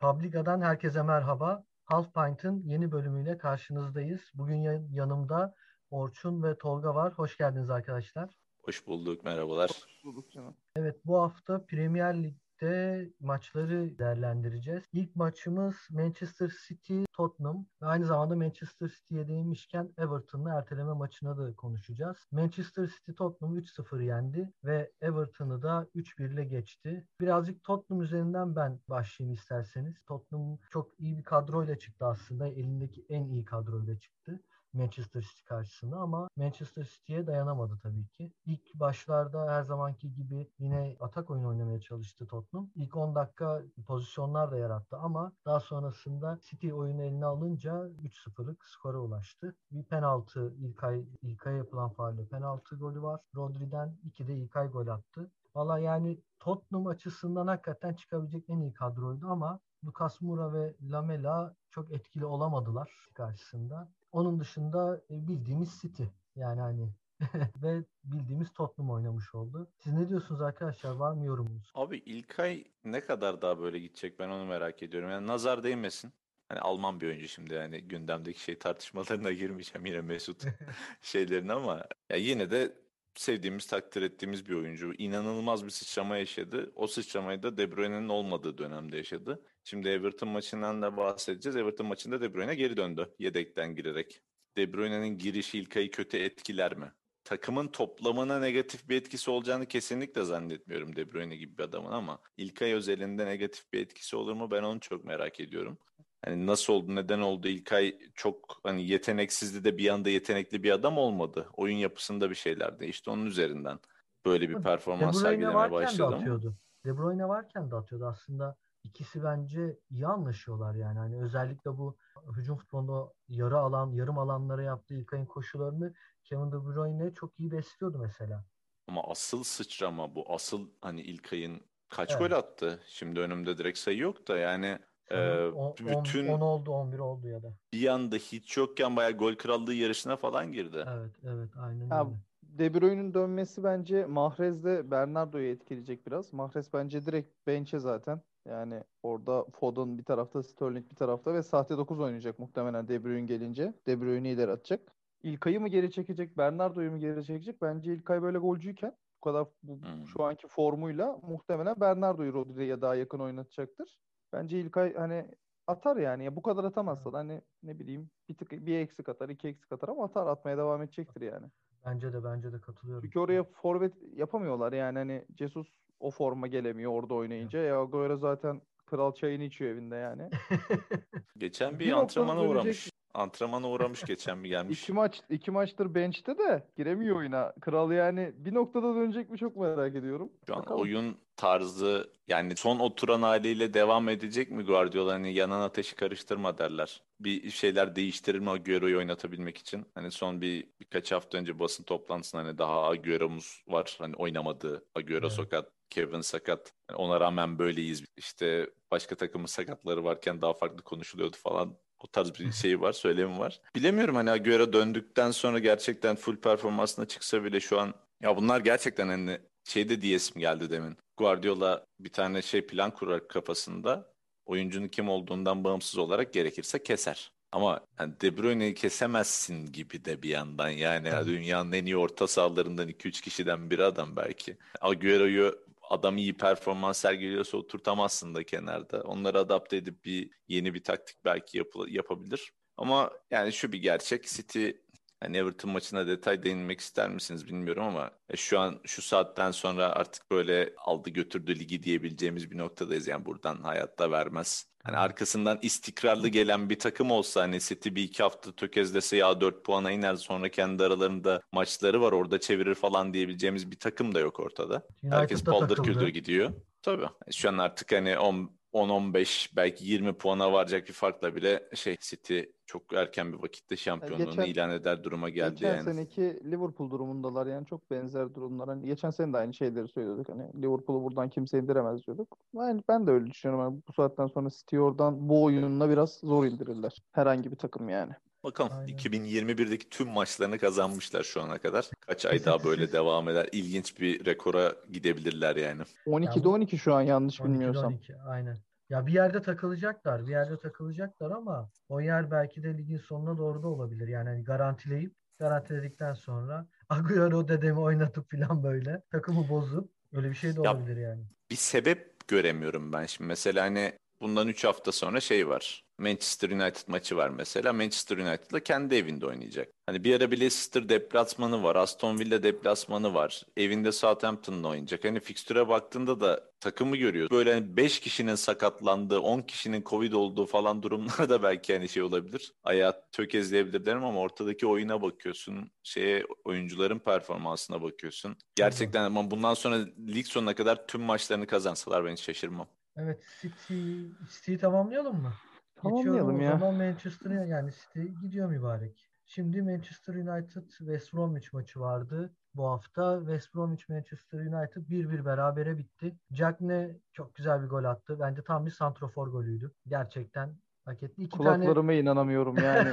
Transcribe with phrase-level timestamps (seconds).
[0.00, 1.64] Publica'dan herkese merhaba.
[1.84, 4.20] Half Pint'ın yeni bölümüyle karşınızdayız.
[4.34, 5.54] Bugün yanımda
[5.90, 7.12] Orçun ve Tolga var.
[7.12, 8.30] Hoş geldiniz arkadaşlar.
[8.62, 9.70] Hoş bulduk, merhabalar.
[9.70, 10.56] Hoş bulduk canım.
[10.76, 14.84] Evet, bu hafta Premier Lig birlikte maçları değerlendireceğiz.
[14.92, 21.54] İlk maçımız Manchester City Tottenham ve aynı zamanda Manchester City'ye değinmişken Everton'la erteleme maçına da
[21.56, 22.16] konuşacağız.
[22.32, 27.06] Manchester City Tottenham 3-0 yendi ve Everton'ı da 3-1 ile geçti.
[27.20, 29.94] Birazcık Tottenham üzerinden ben başlayayım isterseniz.
[30.06, 32.48] Tottenham çok iyi bir kadroyla çıktı aslında.
[32.48, 34.40] Elindeki en iyi kadroyla çıktı.
[34.72, 38.32] Manchester City karşısında ama Manchester City'ye dayanamadı tabii ki.
[38.46, 42.70] İlk başlarda her zamanki gibi yine atak oyunu oynamaya çalıştı Tottenham.
[42.74, 48.98] İlk 10 dakika pozisyonlar da yarattı ama daha sonrasında City oyunu eline alınca 3-0'lık skora
[48.98, 49.56] ulaştı.
[49.70, 53.20] Bir penaltı İlkay, İlkay yapılan faalle penaltı golü var.
[53.36, 55.30] Rodri'den 2 de İlkay gol attı.
[55.54, 61.92] Valla yani Tottenham açısından hakikaten çıkabilecek en iyi kadroydu ama Lucas Moura ve Lamela çok
[61.92, 63.88] etkili olamadılar karşısında.
[64.12, 66.02] Onun dışında e, bildiğimiz City
[66.36, 66.88] yani hani
[67.62, 69.70] ve bildiğimiz Tottenham oynamış oldu.
[69.78, 70.90] Siz ne diyorsunuz arkadaşlar?
[70.90, 71.72] Var mı yorumunuz?
[71.74, 75.10] Abi İlkay ne kadar daha böyle gidecek ben onu merak ediyorum.
[75.10, 76.12] Yani nazar değmesin.
[76.48, 80.44] Hani Alman bir oyuncu şimdi yani gündemdeki şey tartışmalarına girmeyeceğim yine Mesut
[81.02, 82.87] şeylerini ama ya yine de
[83.18, 84.92] sevdiğimiz, takdir ettiğimiz bir oyuncu.
[84.98, 86.72] İnanılmaz bir sıçrama yaşadı.
[86.76, 89.42] O sıçramayı da De Bruyne'nin olmadığı dönemde yaşadı.
[89.64, 91.56] Şimdi Everton maçından da bahsedeceğiz.
[91.56, 94.22] Everton maçında De Bruyne geri döndü yedekten girerek.
[94.56, 96.92] De Bruyne'nin girişi İlkay'ı kötü etkiler mi?
[97.24, 102.72] Takımın toplamına negatif bir etkisi olacağını kesinlikle zannetmiyorum De Bruyne gibi bir adamın ama İlkay
[102.72, 105.78] özelinde negatif bir etkisi olur mu ben onu çok merak ediyorum.
[106.24, 107.48] Hani nasıl oldu, neden oldu?
[107.48, 111.48] İlkay çok hani yeteneksizdi de bir anda yetenekli bir adam olmadı.
[111.56, 113.10] Oyun yapısında bir şeyler değişti.
[113.10, 113.78] Onun üzerinden
[114.26, 116.12] böyle bir performans sergilemeye başladı.
[116.12, 116.56] De atıyordu.
[116.84, 118.56] De Bruyne varken de atıyordu aslında.
[118.84, 120.98] İkisi bence iyi anlaşıyorlar yani.
[120.98, 121.96] Hani özellikle bu
[122.36, 127.98] hücum futbolunda yarı alan, yarım alanlara yaptığı İlkay'ın koşularını Kevin De Bruyne çok iyi besliyordu
[127.98, 128.44] mesela.
[128.88, 130.32] Ama asıl sıçrama bu.
[130.32, 132.20] Asıl hani İlkay'ın kaç evet.
[132.20, 132.80] gol attı?
[132.86, 134.78] Şimdi önümde direkt sayı yok da yani
[135.12, 137.52] ee, bütün 10 oldu 11 oldu ya da.
[137.72, 140.84] Bir anda hiç yokken bayağı gol krallığı yarışına falan girdi.
[140.88, 142.14] Evet evet aynen ya, öyle.
[142.42, 146.32] De Bruyne'nin dönmesi bence Mahrez'de Bernardo'yu etkileyecek biraz.
[146.32, 148.20] Mahrez bence direkt bench'e zaten.
[148.48, 153.26] Yani orada Foden bir tarafta, Sterling bir tarafta ve sahte 9 oynayacak muhtemelen De Bruyne
[153.26, 153.74] gelince.
[153.86, 154.80] De Bruyne'i ileri atacak.
[155.22, 157.62] İlkay'ı mı geri çekecek, Bernardo'yu mu geri çekecek?
[157.62, 160.06] Bence İlkay böyle golcüyken bu kadar bu, hmm.
[160.06, 163.98] şu anki formuyla muhtemelen Bernardo'yu Rodri'ye daha yakın oynatacaktır.
[164.32, 165.26] Bence İlkay hani
[165.66, 166.24] atar yani.
[166.24, 169.72] Ya bu kadar atamazsa da hani ne bileyim bir tık bir eksik atar, iki eksik
[169.72, 171.46] atar ama atar atmaya devam edecektir yani.
[171.86, 173.02] Bence de bence de katılıyorum.
[173.04, 175.68] Çünkü oraya forvet yapamıyorlar yani hani Jesus
[176.00, 177.58] o forma gelemiyor orada oynayınca.
[177.58, 180.30] Ya Agüero zaten kral çayını içiyor evinde yani.
[181.38, 184.82] Geçen bir, bir antrenmana uğramış antrenmana uğramış geçen bir gelmiş.
[184.82, 187.52] İki maç iki maçtır bench'te de giremiyor oyuna.
[187.60, 190.32] Kral yani bir noktada dönecek mi çok merak ediyorum.
[190.46, 190.80] Şu an Bakalım.
[190.80, 195.12] oyun tarzı yani son oturan haliyle devam edecek mi Guardiola?
[195.12, 197.02] Hani yanan ateşi karıştırma derler.
[197.20, 199.86] Bir şeyler değiştirir mi Agüero'yu oynatabilmek için?
[199.94, 203.96] Hani son bir birkaç hafta önce basın toplantısında hani daha Agüero'muz var.
[203.98, 205.32] Hani oynamadığı Agüero evet.
[205.32, 206.72] sakat Kevin sakat.
[206.90, 208.04] Yani ona rağmen böyleyiz.
[208.16, 211.76] İşte başka takımın sakatları varken daha farklı konuşuluyordu falan.
[212.04, 213.60] O tarz bir şey var, söylemi var.
[213.76, 219.08] Bilemiyorum hani Agüero döndükten sonra gerçekten full performansına çıksa bile şu an ya bunlar gerçekten
[219.08, 220.96] hani şeyde diyesim geldi demin.
[221.16, 224.12] Guardiola bir tane şey plan kurar kafasında.
[224.46, 227.32] Oyuncunun kim olduğundan bağımsız olarak gerekirse keser.
[227.52, 230.68] Ama yani De Bruyne'yi kesemezsin gibi de bir yandan.
[230.68, 234.56] Yani dünyanın en iyi orta sahalarından 2-3 kişiden bir adam belki.
[234.80, 239.00] Agüero'yu adam iyi performans sergiliyorsa oturtamazsın da kenarda.
[239.00, 242.52] Onları adapte edip bir yeni bir taktik belki yap yapabilir.
[242.76, 244.70] Ama yani şu bir gerçek City
[245.20, 249.86] Hani Everton maçına detay değinmek ister misiniz bilmiyorum ama e, şu an şu saatten sonra
[249.86, 253.06] artık böyle aldı götürdü ligi diyebileceğimiz bir noktadayız.
[253.06, 254.66] Yani buradan hayatta vermez.
[254.84, 259.64] Hani arkasından istikrarlı gelen bir takım olsa hani City bir iki hafta tökezlese ya 4
[259.64, 264.40] puana iner sonra kendi aralarında maçları var orada çevirir falan diyebileceğimiz bir takım da yok
[264.40, 264.74] ortada.
[264.74, 266.52] United'da Herkes paldır küldür gidiyor.
[266.82, 267.06] Tabii.
[267.32, 272.40] Şu an artık hani 10 10-15 belki 20 puana varacak bir farkla bile şey City
[272.66, 275.78] çok erken bir vakitte şampiyonluğunu geçen, ilan eder duruma geldi geçen yani.
[275.78, 278.68] Geçen seneki Liverpool durumundalar yani çok benzer durumlar.
[278.68, 280.28] Hani geçen sene de aynı şeyleri söylüyorduk.
[280.28, 282.38] Hani Liverpool'u buradan kimse indiremez diyorduk.
[282.54, 283.64] Yani ben de öyle düşünüyorum.
[283.64, 286.96] Yani bu saatten sonra City oradan bu oyununa biraz zor indirirler.
[287.12, 288.12] Herhangi bir takım yani.
[288.44, 288.96] Bakalım Aynen.
[288.96, 291.90] 2021'deki tüm maçlarını kazanmışlar şu ana kadar.
[292.00, 293.48] Kaç ay daha böyle devam eder.
[293.52, 295.82] İlginç bir rekora gidebilirler yani.
[296.06, 297.92] 12'de 12 şu an yanlış 12'de bilmiyorsam.
[297.92, 298.56] 12 aynen.
[298.90, 303.62] Ya bir yerde takılacaklar, bir yerde takılacaklar ama o yer belki de ligin sonuna doğru
[303.62, 304.08] da olabilir.
[304.08, 310.56] Yani hani garantileyip garantiledikten sonra Agüero dedemi oynatıp falan böyle takımı bozup öyle bir şey
[310.56, 311.22] de Ya olabilir yani.
[311.50, 313.28] bir sebep göremiyorum ben şimdi.
[313.28, 315.84] Mesela hani bundan 3 hafta sonra şey var.
[315.98, 317.72] Manchester United maçı var mesela.
[317.72, 319.68] Manchester United'la kendi evinde oynayacak.
[319.86, 321.76] Hani bir ara bir Leicester deplasmanı var.
[321.76, 323.42] Aston Villa deplasmanı var.
[323.56, 325.04] Evinde Southampton'la oynayacak.
[325.04, 327.30] Hani fikstüre baktığında da takımı görüyoruz.
[327.30, 332.02] Böyle hani 5 kişinin sakatlandığı, 10 kişinin Covid olduğu falan durumlar da belki hani şey
[332.02, 332.52] olabilir.
[332.64, 335.70] Ayağı tökezleyebilir derim ama ortadaki oyuna bakıyorsun.
[335.82, 338.36] Şeye oyuncuların performansına bakıyorsun.
[338.54, 342.68] Gerçekten ama bundan sonra lig sonuna kadar tüm maçlarını kazansalar ben hiç şaşırmam.
[342.98, 345.32] Evet City City'yi tamamlayalım mı?
[345.74, 346.58] Geçiyorum Tamamlayalım o ya.
[346.58, 349.08] zaman Manchester'a yani City gidiyor mübarek.
[349.24, 353.18] Şimdi Manchester United West Bromwich maçı vardı bu hafta.
[353.18, 356.16] West Bromwich Manchester United 1-1 berabere bitti.
[356.32, 358.20] Cagne çok güzel bir gol attı.
[358.20, 359.72] Bence tam bir santrofor golüydü.
[359.86, 360.56] Gerçekten
[360.88, 361.22] hak etti.
[361.22, 362.88] İki tane Kulaklarıma inanamıyorum yani.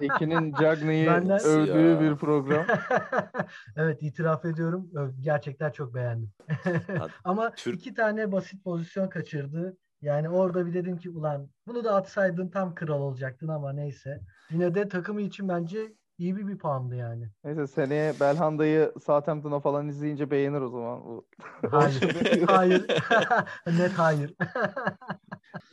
[0.00, 2.00] Eki- Ekin'in Cagney'i Benden- övdüğü Ya.
[2.00, 2.64] bir program.
[3.76, 4.90] evet itiraf ediyorum.
[5.20, 6.30] Gerçekten çok beğendim.
[7.24, 9.76] Ama Türk- iki tane basit pozisyon kaçırdı.
[10.02, 14.20] Yani orada bir dedim ki ulan bunu da atsaydın tam kral olacaktın ama neyse.
[14.50, 15.78] Yine de takımı için bence
[16.18, 17.28] iyi bir bir puandı yani.
[17.44, 21.04] Neyse seneye Belhanda'yı Southampton'a falan izleyince beğenir o zaman.
[21.04, 21.26] Bu.
[21.70, 22.42] Hayır.
[22.46, 22.86] hayır.
[23.66, 24.34] Net hayır.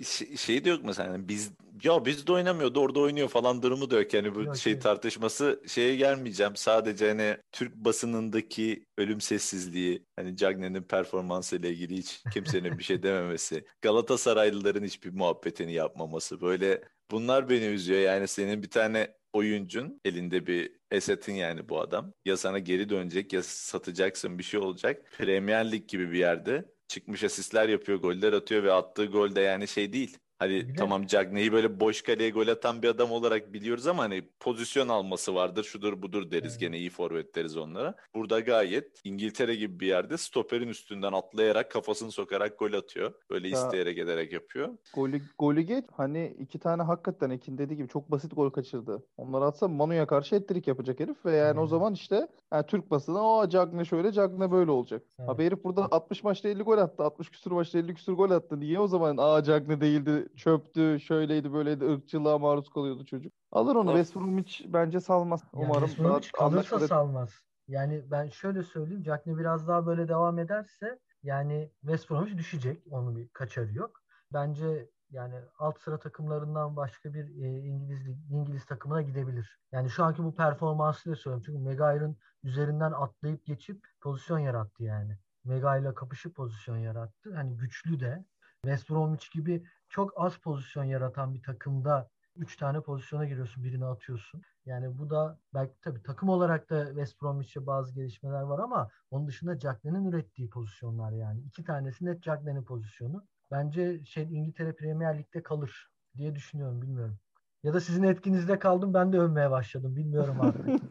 [0.06, 1.51] Şey, şey de yok mesela hani biz
[1.83, 4.13] ya biz de oynamıyordu orada oynuyor falan durumu da yok.
[4.13, 4.81] Yani bu Yok, şey yok.
[4.81, 6.56] tartışması şeye gelmeyeceğim.
[6.56, 13.03] Sadece hani Türk basınındaki ölüm sessizliği hani Cagney'in performansı ile ilgili hiç kimsenin bir şey
[13.03, 16.81] dememesi Galatasaraylıların hiçbir muhabbetini yapmaması böyle
[17.12, 18.00] bunlar beni üzüyor.
[18.00, 22.13] Yani senin bir tane oyuncun elinde bir esetin yani bu adam.
[22.25, 25.12] Ya sana geri dönecek ya satacaksın bir şey olacak.
[25.18, 29.68] Premier Lig gibi bir yerde çıkmış asistler yapıyor, goller atıyor ve attığı gol de yani
[29.68, 30.18] şey değil.
[30.42, 34.04] Hani Bir de- tamam Cagney'i böyle boş kaleye gol atan bir adam olarak biliyoruz ama
[34.04, 36.60] hani pozisyon alması vardır, şudur budur deriz Evet.
[36.60, 37.96] gene iyi forvet deriz onlara.
[38.16, 43.14] Burada gayet İngiltere gibi bir yerde stoperin üstünden atlayarak kafasını sokarak gol atıyor.
[43.30, 44.70] Böyle Ya- isteyerek ederek yapıyor.
[44.96, 45.86] Golü, golü geç.
[45.98, 49.04] Hani iki tane hakikaten Ekin dediği gibi çok basit gol kaçırdı.
[49.18, 51.70] Onları atsa Manu'ya karşı hat-trick yapacak herif ve yani o Aynen.
[51.70, 55.04] zaman işte yani Türk basını o Cagne şöyle Cagne böyle olacak.
[55.20, 55.30] Evet.
[55.30, 57.04] Abi herif burada 60 maçta 50 gol attı.
[57.04, 58.60] 60 küsur maçta 50 küsur gol attı.
[58.60, 63.33] Niye o zaman aa Cagne değildi, çöptü, şöyleydi, böyleydi, ırkçılığa maruz kalıyordu çocuk.
[63.51, 63.89] Alır onu.
[63.89, 65.44] West Bromwich bence salmaz.
[65.54, 67.30] Yani Umarım West Bromwich kalırsa anlaşmalı- salmaz.
[67.68, 69.04] Yani ben şöyle söyleyeyim.
[69.04, 72.83] Cagney biraz daha böyle devam ederse yani West Bromwich düşecek.
[72.92, 74.01] Onun bir kaçarı yok.
[74.33, 79.60] Bence yani alt sıra takımlarından başka bir e, İngiliz İngiliz takımına gidebilir.
[79.72, 81.44] Yani şu anki bu performansıyla söylüyorum.
[81.45, 85.18] Çünkü Maguire'ın üzerinden atlayıp geçip pozisyon yarattı yani.
[85.44, 87.36] Maguire'la kapışıp pozisyon yarattı.
[87.36, 88.25] Hani güçlü de.
[88.66, 94.42] West Bromwich gibi çok az pozisyon yaratan bir takımda 3 tane pozisyona giriyorsun, birini atıyorsun.
[94.66, 99.28] Yani bu da belki tabii takım olarak da West Bromwich'e bazı gelişmeler var ama onun
[99.28, 101.42] dışında Cagney'in ürettiği pozisyonlar yani.
[101.42, 103.25] iki tanesi net Cagney'in pozisyonu.
[103.52, 105.88] Bence şey İngiltere Premier Lig'de kalır
[106.18, 107.19] diye düşünüyorum, bilmiyorum.
[107.63, 109.96] Ya da sizin etkinizde kaldım ben de övmeye başladım.
[109.96, 110.66] Bilmiyorum artık.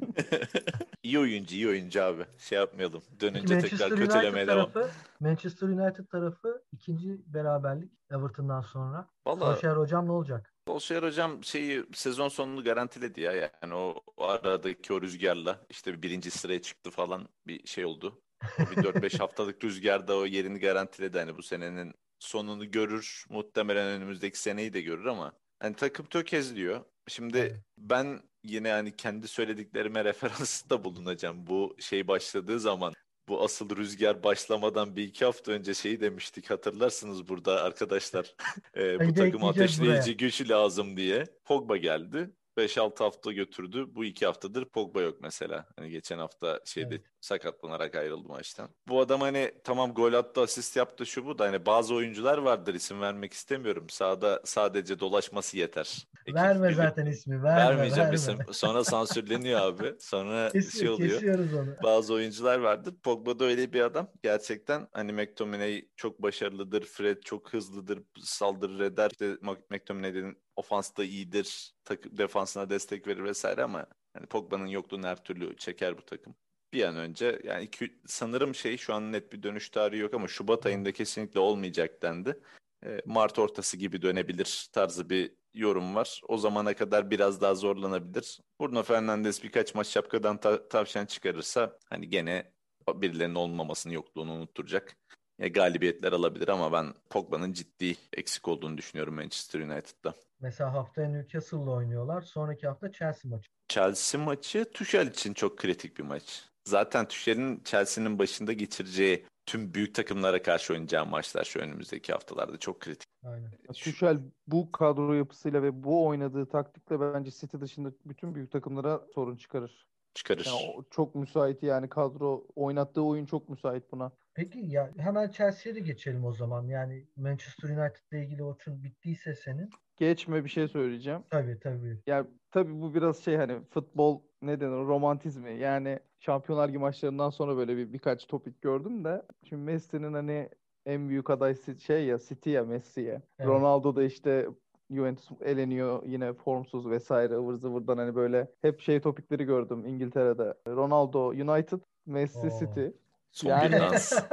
[1.03, 2.27] iyi oyuncu, iyi oyuncu abi.
[2.39, 3.03] Şey yapmayalım.
[3.11, 4.91] Peki Dönünce tekrar Manchester kötülemeye United devam.
[5.21, 9.09] Manchester United tarafı ikinci beraberlik Everton'dan sonra.
[9.27, 10.55] Vallahi Solskjaer hocam ne olacak?
[10.69, 16.31] Solskjaer hocam şeyi sezon sonunu garantiledi ya yani o, o aradaki o rüzgarla işte birinci
[16.31, 18.23] sıraya çıktı falan bir şey oldu.
[18.59, 24.39] O bir 4-5 haftalık rüzgarda o yerini garantiledi hani bu senenin sonunu görür muhtemelen önümüzdeki
[24.39, 26.85] seneyi de görür ama hani takım tökezliyor.
[27.09, 31.47] Şimdi ben yine hani kendi söylediklerime referansta bulunacağım.
[31.47, 32.93] Bu şey başladığı zaman
[33.29, 38.35] bu asıl rüzgar başlamadan bir iki hafta önce şeyi demiştik hatırlarsınız burada arkadaşlar.
[38.77, 41.25] Ee, bu takım ateşleyici güç lazım diye.
[41.45, 42.31] Pogba geldi.
[42.59, 43.87] 5-6 hafta götürdü.
[43.95, 45.67] Bu iki haftadır Pogba yok mesela.
[45.79, 47.05] Hani geçen hafta şeyde Evet.
[47.21, 48.69] sakatlanarak ayrıldı maçtan.
[48.89, 52.75] Bu adam hani tamam gol attı, asist yaptı şu bu da hani bazı oyuncular vardır
[52.75, 53.87] isim vermek istemiyorum.
[53.91, 56.07] Sahada sadece dolaşması yeter.
[56.27, 57.43] Ekip Verme gibi- zaten ismi.
[57.43, 58.15] Verme, Vermeyeceğim verme.
[58.15, 58.39] isim.
[58.53, 59.95] Sonra sansürleniyor abi.
[60.01, 61.11] Sonra şey Kesiyor, oluyor.
[61.11, 61.75] kesiyoruz onu.
[61.83, 62.95] Bazı oyuncular vardır.
[63.03, 64.11] Pogba da öyle bir adam.
[64.23, 66.85] Gerçekten hani McTominay çok başarılıdır.
[66.85, 68.03] Fred çok hızlıdır.
[68.23, 69.11] Saldırır eder.
[69.11, 69.37] İşte
[69.71, 71.75] McTominay'in ofansta iyidir.
[71.85, 76.35] Takım defansına destek verir vesaire ama hani Pogba'nın yokluğunu her türlü çeker bu takım.
[76.73, 80.29] Bir an önce yani iki, sanırım şey şu an net bir dönüş tarihi yok ama
[80.29, 82.41] Şubat ayında kesinlikle olmayacak dendi.
[82.87, 86.21] E, Mart ortası gibi dönebilir tarzı bir yorum var.
[86.29, 88.41] O zamana kadar biraz daha zorlanabilir.
[88.61, 92.53] Bruno Fernandes birkaç maç şapkadan ta- tavşan çıkarırsa hani gene
[92.95, 94.97] birilerinin olmamasını yokluğunu unutturacak.
[95.39, 100.15] ya galibiyetler alabilir ama ben Pogba'nın ciddi eksik olduğunu düşünüyorum Manchester United'da.
[100.41, 102.23] Mesela haftaya Newcastle'la oynuyorlar.
[102.23, 103.51] Sonraki hafta Chelsea maçı.
[103.69, 106.45] Chelsea maçı Tuchel için çok kritik bir maç.
[106.65, 112.81] Zaten Tuchel'in Chelsea'nin başında geçireceği tüm büyük takımlara karşı oynayacağı maçlar şu önümüzdeki haftalarda çok
[112.81, 113.09] kritik.
[113.25, 113.51] Aynen.
[113.75, 119.37] Tuchel bu kadro yapısıyla ve bu oynadığı taktikle bence City dışında bütün büyük takımlara sorun
[119.37, 119.90] çıkarır.
[120.15, 120.47] Çıkarır.
[120.47, 124.13] Yani çok müsait yani kadro oynattığı oyun çok müsait buna.
[124.35, 126.67] Peki ya hemen Chelsea'ye de geçelim o zaman.
[126.67, 129.71] Yani Manchester United ile ilgili oçun bittiyse senin.
[129.97, 131.23] Geçme bir şey söyleyeceğim.
[131.31, 131.99] Tabii tabii.
[132.07, 135.59] Yani tabii bu biraz şey hani futbol ne denir romantizmi.
[135.59, 140.49] Yani Şampiyonlar Ligi maçlarından sonra böyle bir birkaç topik gördüm de şimdi Messi'nin hani
[140.87, 143.23] en büyük aday şey ya City ya Messi'ye.
[143.39, 143.49] Evet.
[143.49, 144.49] Ronaldo da işte
[144.91, 150.55] Juventus eleniyor yine formsuz vesaire ıvır zıvırdan hani böyle hep şey topikleri gördüm İngiltere'de.
[150.69, 152.59] Ronaldo United, Messi Oo.
[152.59, 152.87] City.
[153.33, 154.13] Son Yani- dans.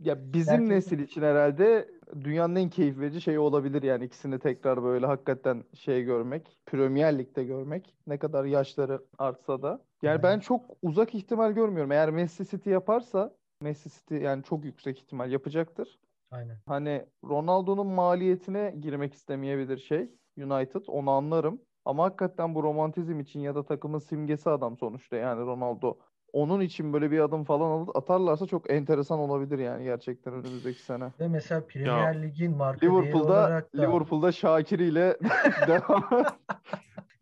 [0.00, 0.68] Ya bizim Gerçekten.
[0.76, 1.88] nesil için herhalde
[2.20, 7.44] dünyanın en keyif verici şeyi olabilir yani ikisini tekrar böyle hakikaten şey görmek, Premier Lig'de
[7.44, 7.94] görmek.
[8.06, 9.68] Ne kadar yaşları artsa da.
[10.02, 10.22] Yani Evet.
[10.24, 11.92] ben çok uzak ihtimal görmüyorum.
[11.92, 15.98] Eğer Messi City yaparsa Messi City yani çok yüksek ihtimal yapacaktır.
[16.30, 16.56] Aynen.
[16.66, 21.60] Hani Ronaldo'nun maliyetine girmek istemeyebilir şey United onu anlarım.
[21.84, 25.98] Ama hakikaten bu romantizm için ya da takımın simgesi adam sonuçta yani Ronaldo.
[26.32, 31.12] Onun için böyle bir adım falan atarlarsa çok enteresan olabilir yani gerçekten önümüzdeki sene.
[31.20, 35.16] Ve mesela Premier Lig'in marka değeri Liverpool'da olarak da Liverpool'da Şakir ile
[35.68, 36.04] devam.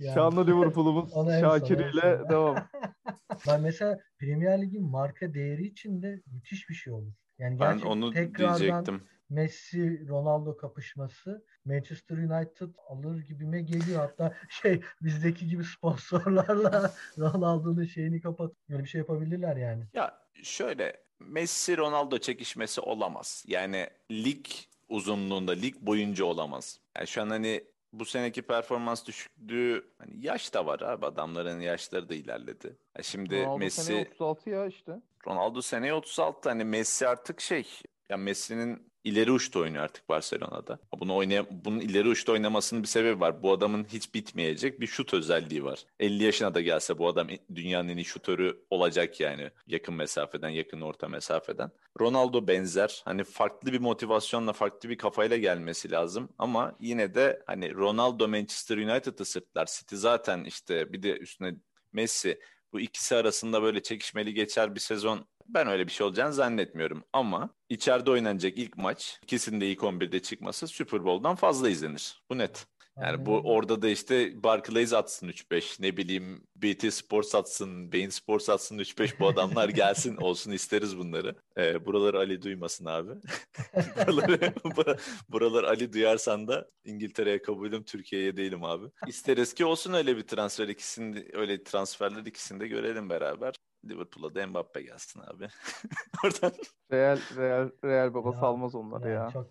[0.01, 2.57] Yani- Şanlı Liverpool'umuz Şakir ile devam.
[3.49, 7.13] ben mesela Premier Lig'in marka değeri için de müthiş bir şey olur.
[7.39, 9.03] Yani Ben onu tekrardan diyecektim.
[9.31, 14.01] Messi Ronaldo kapışması Manchester United alır gibime geliyor.
[14.01, 18.53] Hatta şey bizdeki gibi sponsorlarla Ronaldo'nun şeyini kapat.
[18.69, 19.85] Böyle bir şey yapabilirler yani.
[19.95, 23.45] Ya şöyle Messi Ronaldo çekişmesi olamaz.
[23.47, 24.47] Yani lig
[24.89, 26.81] uzunluğunda lig boyunca olamaz.
[26.97, 27.65] Yani şu an hani
[28.01, 32.77] bu seneki performans düşüklüğü hani yaş da var abi adamların yaşları da ilerledi.
[32.97, 34.93] Ya şimdi Ronaldo Messi seneye 36 ya işte.
[35.27, 37.67] Ronaldo seneye 36 hani Messi artık şey
[38.09, 40.79] ya Messi'nin ileri uçta oynuyor artık Barcelona'da.
[41.01, 43.43] Bunu oynaya bunun ileri uçta oynamasının bir sebebi var.
[43.43, 45.87] Bu adamın hiç bitmeyecek bir şut özelliği var.
[46.01, 49.51] 50 yaşına da gelse bu adam dünyanın en iyi şutörü olacak yani.
[49.67, 51.71] Yakın mesafeden, yakın orta mesafeden.
[52.01, 53.03] Ronaldo benzer.
[53.05, 56.29] Hani farklı bir motivasyonla, farklı bir kafayla gelmesi lazım.
[56.39, 59.67] Ama yine de hani Ronaldo Manchester United'ı sırtlar.
[59.67, 61.55] City zaten işte bir de üstüne
[61.93, 62.41] Messi
[62.73, 67.05] bu ikisi arasında böyle çekişmeli geçer bir sezon ben öyle bir şey olacağını zannetmiyorum.
[67.13, 72.23] Ama içeride oynanacak ilk maç ikisinin de ilk 11'de çıkması Super Bowl'dan fazla izlenir.
[72.31, 72.67] Bu net.
[73.03, 78.49] Yani bu orada da işte Barclays atsın 3-5 ne bileyim BT Sports atsın, Bein Sports
[78.51, 81.35] atsın 3-5 bu adamlar gelsin olsun isteriz bunları.
[81.59, 83.11] Ee, buraları Ali duymasın abi.
[84.07, 84.99] buraları, bura-
[85.29, 88.87] buraları Ali duyarsan da İngiltere'ye kabulüm Türkiye'ye değilim abi.
[89.07, 93.55] İsteriz ki olsun öyle bir transfer ikisini öyle transferler ikisini de görelim beraber.
[93.89, 95.49] Liverpool'a da Mbappe gelsin abi.
[96.25, 96.53] Oradan
[96.93, 99.31] Real Real Real baba Ya, salmaz onları Yani ya.
[99.31, 99.47] çok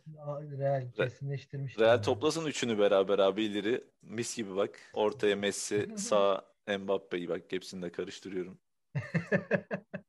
[0.60, 1.80] real kesinleştirmiş.
[1.80, 2.02] Real yani.
[2.02, 3.84] toplasın üçünü beraber abi ileri.
[4.02, 4.70] Mis gibi bak.
[4.94, 6.42] Ortaya Messi, sağ
[6.80, 7.42] Mbappe'yi bak.
[7.50, 8.58] Hepsini de karıştırıyorum.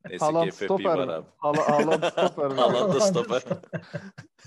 [0.09, 1.27] Neyse Haaland stoper var abi.
[1.37, 2.51] Hala- Haaland stoper?
[2.51, 3.43] Haaland da stoper.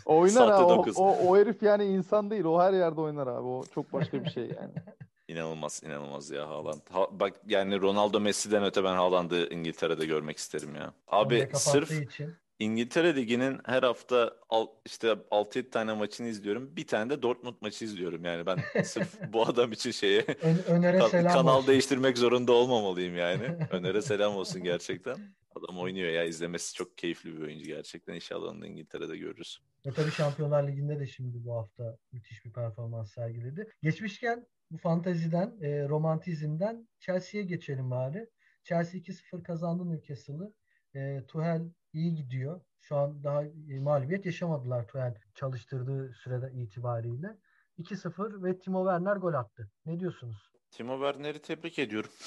[0.06, 0.66] Oynar Sahte ha.
[0.66, 2.44] O, o, o herif yani insan değil.
[2.44, 3.48] O her yerde oynar abi.
[3.48, 4.74] O çok başka bir şey yani.
[5.34, 6.82] İnanılmaz, inanılmaz ya Haaland.
[6.92, 10.94] Ha- bak yani Ronaldo Messi'den öte ben Haaland'ı İngiltere'de görmek isterim ya.
[11.08, 12.36] Abi sırf için.
[12.60, 16.76] İngiltere Ligi'nin her hafta al, işte 6-7 tane maçını izliyorum.
[16.76, 18.26] Bir tane de Dortmund maçı izliyorum.
[18.26, 21.68] Yani ben sırf bu adam için şeye Ön- Öner'e Kan- selam kanal olsun.
[21.68, 23.44] değiştirmek zorunda olmamalıyım yani.
[23.72, 25.16] Öner'e selam olsun gerçekten.
[25.56, 28.14] Adam oynuyor ya izlemesi çok keyifli bir oyuncu gerçekten.
[28.14, 29.60] İnşallah onu da İngiltere'de görürüz.
[29.86, 33.72] Ve tabii Şampiyonlar Ligi'nde de şimdi bu hafta müthiş bir performans sergiledi.
[33.84, 38.30] Geçmişken bu fanteziden, e, romantizmden Chelsea'ye geçelim bari.
[38.64, 40.54] Chelsea 2-0 kazandı Newcastle'ı.
[40.96, 41.62] E, Tuchel
[41.94, 42.62] iyi gidiyor.
[42.80, 47.38] Şu an daha e, mağlubiyet yaşamadılar Tuchel çalıştırdığı sürede itibariyle.
[47.80, 49.72] 2-0 ve Timo Werner gol attı.
[49.86, 50.52] Ne diyorsunuz?
[50.72, 52.10] Timo Werner'i tebrik ediyorum.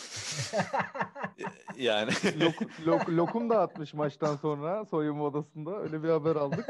[1.78, 2.10] Yani
[2.40, 2.54] Lok,
[2.86, 5.78] lok, lokum da atmış maçtan sonra soyunma odasında.
[5.78, 6.66] Öyle bir haber aldık.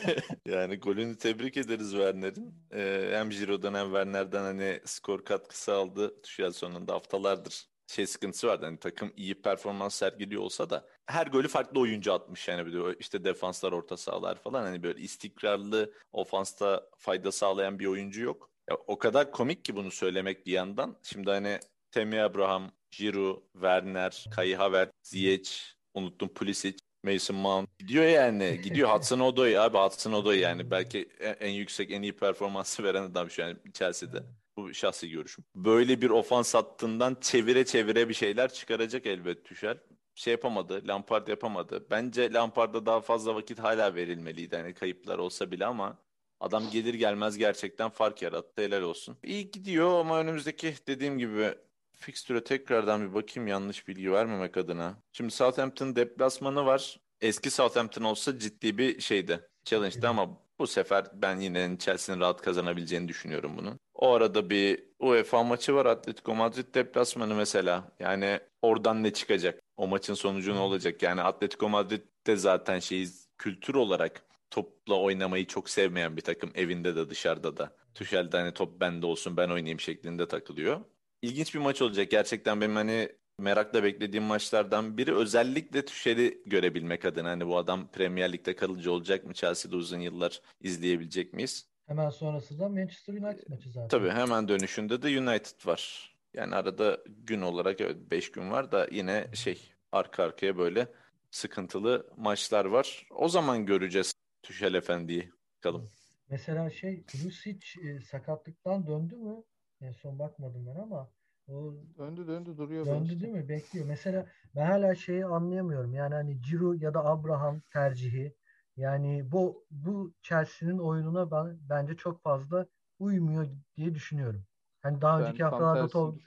[0.46, 2.54] yani golünü tebrik ederiz Werner'in.
[2.72, 6.22] Ee, hem Giroud'dan hem Werner'den hani skor katkısı aldı.
[6.22, 8.64] Tuchel sonunda haftalardır şey sıkıntısı vardı.
[8.64, 13.24] Hani takım iyi performans sergiliyor olsa da her golü farklı oyuncu atmış yani o işte
[13.24, 18.50] defanslar orta sahalar falan hani böyle istikrarlı ofansta fayda sağlayan bir oyuncu yok.
[18.70, 20.96] Ya, o kadar komik ki bunu söylemek bir yandan.
[21.02, 21.58] Şimdi hani
[21.90, 25.50] Temi Abraham, Giroud, Werner, Kai Havertz, Ziyech,
[25.94, 26.76] unuttum Pulisic.
[27.04, 28.60] Mason Mount gidiyor yani.
[28.62, 30.70] Gidiyor Hudson Odoi abi Hudson Odoi yani.
[30.70, 31.08] Belki
[31.40, 34.22] en, yüksek en iyi performansı veren adam şu an Chelsea'de.
[34.56, 35.44] Bu şahsi görüşüm.
[35.54, 39.78] Böyle bir ofans hattından çevire çevire bir şeyler çıkaracak elbet Tüşer.
[40.14, 40.88] Şey yapamadı.
[40.88, 41.86] Lampard yapamadı.
[41.90, 44.56] Bence Lampard'a daha fazla vakit hala verilmeliydi.
[44.56, 45.98] Hani kayıplar olsa bile ama
[46.40, 48.62] adam gelir gelmez gerçekten fark yarattı.
[48.62, 49.16] Helal olsun.
[49.22, 51.54] İyi gidiyor ama önümüzdeki dediğim gibi
[51.98, 55.02] Fixtüre tekrardan bir bakayım yanlış bilgi vermemek adına.
[55.12, 57.00] Şimdi Southampton deplasmanı var.
[57.20, 59.48] Eski Southampton olsa ciddi bir şeydi.
[59.64, 63.78] Challenge'dı ama bu sefer ben yine Chelsea'nin rahat kazanabileceğini düşünüyorum bunu.
[63.94, 67.92] O arada bir UEFA maçı var Atletico Madrid deplasmanı mesela.
[68.00, 69.60] Yani oradan ne çıkacak?
[69.76, 71.02] O maçın sonucu ne olacak?
[71.02, 76.96] Yani Atletico Madrid de zaten şey kültür olarak topla oynamayı çok sevmeyen bir takım evinde
[76.96, 77.76] de dışarıda da.
[77.94, 80.80] Tuchel'de hani top bende olsun ben oynayayım şeklinde takılıyor
[81.22, 82.10] ilginç bir maç olacak.
[82.10, 83.08] Gerçekten benim hani
[83.38, 87.28] merakla beklediğim maçlardan biri özellikle Tüşer'i görebilmek adına.
[87.30, 89.34] Hani bu adam Premier Lig'de kalıcı olacak mı?
[89.34, 91.68] Chelsea'de uzun yıllar izleyebilecek miyiz?
[91.86, 93.88] Hemen sonrasında Manchester United maçı zaten.
[93.88, 96.14] Tabii hemen dönüşünde de United var.
[96.34, 100.88] Yani arada gün olarak evet 5 gün var da yine şey arka arkaya böyle
[101.30, 103.06] sıkıntılı maçlar var.
[103.10, 105.30] O zaman göreceğiz Tüşel Efendi'yi.
[105.56, 105.88] Bakalım.
[106.28, 109.44] Mesela şey Pulisic e, sakatlıktan döndü mü?
[109.80, 111.08] En son bakmadım ben ama
[111.48, 112.86] o döndü döndü duruyor.
[112.86, 113.20] Döndü işte.
[113.20, 113.48] değil mi?
[113.48, 113.86] Bekliyor.
[113.86, 115.94] Mesela ben hala şeyi anlayamıyorum.
[115.94, 118.34] Yani hani Ciro ya da Abraham tercihi.
[118.76, 122.66] Yani bu bu Chelsea'nin oyununa ben bence çok fazla
[122.98, 124.44] uymuyor diye düşünüyorum.
[124.80, 126.20] Hani daha ben önceki haftalarda to-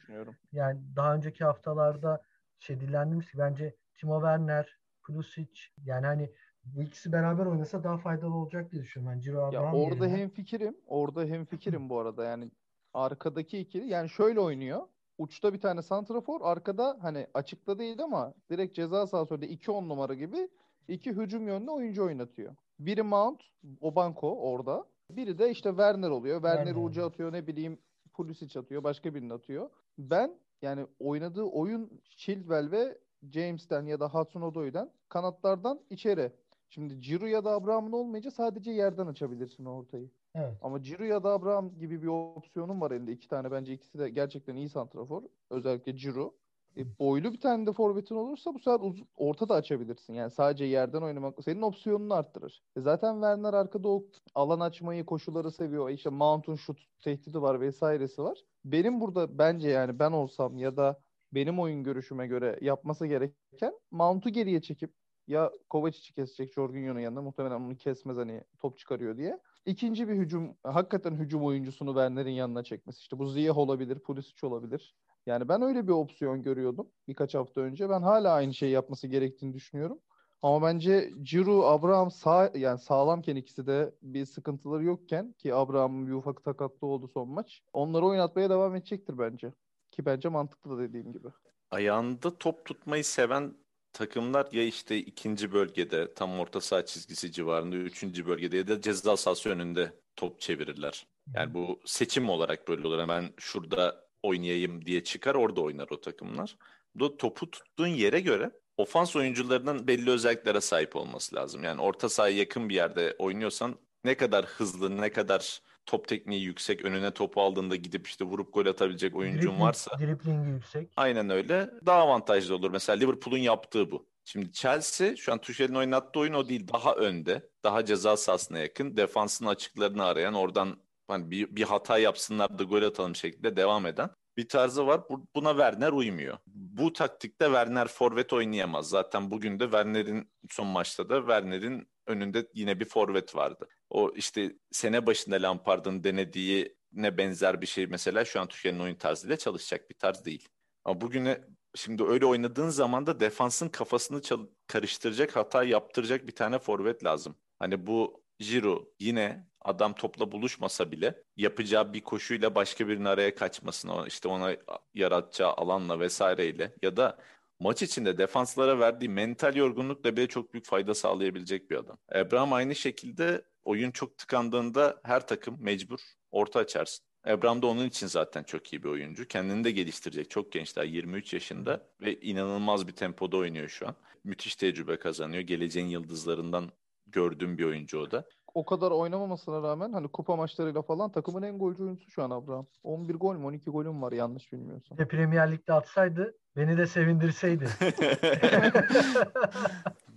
[0.52, 2.22] yani daha önceki haftalarda
[2.60, 6.32] şey dillendiğimiz bence Timo Werner, Pulisic yani hani
[6.66, 9.14] bu ikisi beraber oynasa daha faydalı olacak diye düşünüyorum.
[9.14, 10.22] Yani Ciro Abraham ya orada yerine.
[10.22, 12.26] hem fikirim, orada hem fikirim bu arada.
[12.26, 12.52] Yani
[12.94, 14.82] arkadaki ikili yani şöyle oynuyor.
[15.18, 20.14] Uçta bir tane santrafor, arkada hani açıkta değil ama direkt ceza sahası önünde 2-10 numara
[20.14, 20.50] gibi
[20.88, 22.56] iki hücum yönlü oyuncu oynatıyor.
[22.80, 23.42] Biri Mount,
[23.82, 24.86] Obanko orada.
[25.10, 26.36] Biri de işte Werner oluyor.
[26.36, 27.80] Werner, Werner ucu atıyor ne bileyim
[28.14, 29.70] Pulisic atıyor, başka birini atıyor.
[29.98, 32.98] Ben yani oynadığı oyun Chilwell ve
[33.32, 36.32] James'ten ya da Hudson Odoi'den kanatlardan içeri.
[36.70, 40.10] Şimdi Ciro ya da Abraham'ın olmayınca sadece yerden açabilirsin ortayı.
[40.36, 40.58] Evet.
[40.62, 43.12] Ama Ciro ya da Abraham gibi bir opsiyonun var elinde.
[43.12, 45.24] iki tane bence ikisi de gerçekten iyi santrafor.
[45.50, 46.34] Özellikle Ciro.
[46.78, 50.14] E, boylu bir tane de forvetin olursa bu sefer uz- orta da açabilirsin.
[50.14, 52.64] Yani sadece yerden oynamak senin opsiyonunu arttırır.
[52.76, 54.04] E zaten Werner arkada o
[54.36, 55.90] alan açmayı, koşuları seviyor.
[55.90, 58.38] İşte Mount'un şut tehdidi var vesairesi var.
[58.66, 61.00] Benim burada bence yani ben olsam ya da
[61.34, 64.94] benim oyun görüşüme göre yapması gereken Mount'u geriye çekip
[65.28, 69.40] ya Kovacic'i kesecek Jorginho'nun yanında muhtemelen onu kesmez hani top çıkarıyor diye.
[69.66, 73.00] İkinci bir hücum, hakikaten hücum oyuncusunu Werner'in yanına çekmesi.
[73.00, 74.96] İşte bu Ziyeh olabilir, Pulisic olabilir.
[75.26, 77.90] Yani ben öyle bir opsiyon görüyordum birkaç hafta önce.
[77.90, 80.00] Ben hala aynı şeyi yapması gerektiğini düşünüyorum.
[80.42, 86.12] Ama bence Ciro, Abraham sağ yani sağlamken ikisi de bir sıkıntıları yokken ki Abraham'ın bir
[86.12, 87.62] ufak takatlı oldu son maç.
[87.74, 89.54] Onları oynatmaya devam edecektir bence.
[89.92, 91.28] Ki bence mantıklı da dediğim gibi.
[91.72, 93.54] Ayağında top tutmayı seven
[93.94, 99.18] takımlar ya işte ikinci bölgede tam orta saha çizgisi civarında, üçüncü bölgede ya da ceza
[99.18, 101.08] sahası önünde top çevirirler.
[101.36, 103.08] Yani bu seçim olarak böyle olur.
[103.08, 106.58] Ben şurada oynayayım diye çıkar orada oynar o takımlar.
[106.96, 111.64] Bu topu tuttuğun yere göre ofans oyuncularının belli özelliklere sahip olması lazım.
[111.64, 116.86] Yani orta sahaya yakın bir yerde oynuyorsan ne kadar hızlı, ne kadar top tekniği yüksek,
[116.86, 120.00] önüne topu aldığında gidip işte vurup gol atabilecek oyuncun varsa.
[120.00, 120.92] Driblingi yüksek.
[120.98, 121.70] Aynen öyle.
[121.86, 122.72] Daha avantajlı olur.
[122.72, 124.08] Mesela Liverpool'un yaptığı bu.
[124.26, 126.68] Şimdi Chelsea şu an Tuchel'in oynattığı oyun o değil.
[126.74, 127.50] Daha önde.
[127.64, 128.98] Daha ceza sahasına yakın.
[128.98, 134.10] Defansın açıklarını arayan oradan hani bir, bir hata yapsınlar da gol atalım şeklinde devam eden
[134.38, 135.02] bir tarzı var.
[135.36, 136.38] Buna Werner uymuyor.
[136.48, 138.90] Bu taktikte Werner forvet oynayamaz.
[138.90, 143.68] Zaten bugün de Werner'in son maçta da Werner'in önünde yine bir forvet vardı.
[143.90, 148.96] O işte sene başında Lampard'ın denediği ne benzer bir şey mesela şu an Tuchel'in oyun
[148.96, 150.50] tarzıyla çalışacak bir tarz değil.
[150.86, 151.42] Ama bugüne
[151.76, 154.22] şimdi öyle oynadığın zaman da defansın kafasını
[154.68, 157.36] karıştıracak, hata yaptıracak bir tane forvet lazım.
[157.60, 164.08] Hani bu Jiro yine adam topla buluşmasa bile yapacağı bir koşuyla başka birinin araya kaçmasına,
[164.08, 164.56] işte ona
[164.94, 167.18] yaratacağı alanla vesaireyle ya da
[167.62, 171.98] maç içinde defanslara verdiği mental yorgunlukla bile çok büyük fayda sağlayabilecek bir adam.
[172.16, 176.00] Abraham aynı şekilde oyun çok tıkandığında her takım mecbur
[176.32, 177.06] orta açarsın.
[177.26, 179.28] Abraham da onun için zaten çok iyi bir oyuncu.
[179.28, 180.30] Kendini de geliştirecek.
[180.30, 183.96] Çok genç daha 23 yaşında ve inanılmaz bir tempoda oynuyor şu an.
[184.24, 185.42] Müthiş tecrübe kazanıyor.
[185.42, 186.72] Geleceğin yıldızlarından
[187.08, 188.26] gördüğüm bir oyuncu o da.
[188.54, 192.68] O kadar oynamamasına rağmen hani kupa maçlarıyla falan takımın en golcü oyuncusu şu an Abraham.
[192.84, 194.98] 11 gol mü 12 golüm var yanlış bilmiyorsam.
[194.98, 197.68] De Premier Lig'de atsaydı beni de sevindirseydi.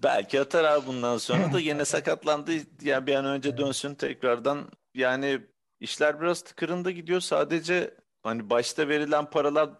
[0.05, 2.53] Belki atar abi bundan sonra da yine sakatlandı.
[2.83, 4.69] Yani bir an önce dönsün tekrardan.
[4.95, 5.41] Yani
[5.81, 7.21] işler biraz tıkırında gidiyor.
[7.21, 9.71] Sadece hani başta verilen paralar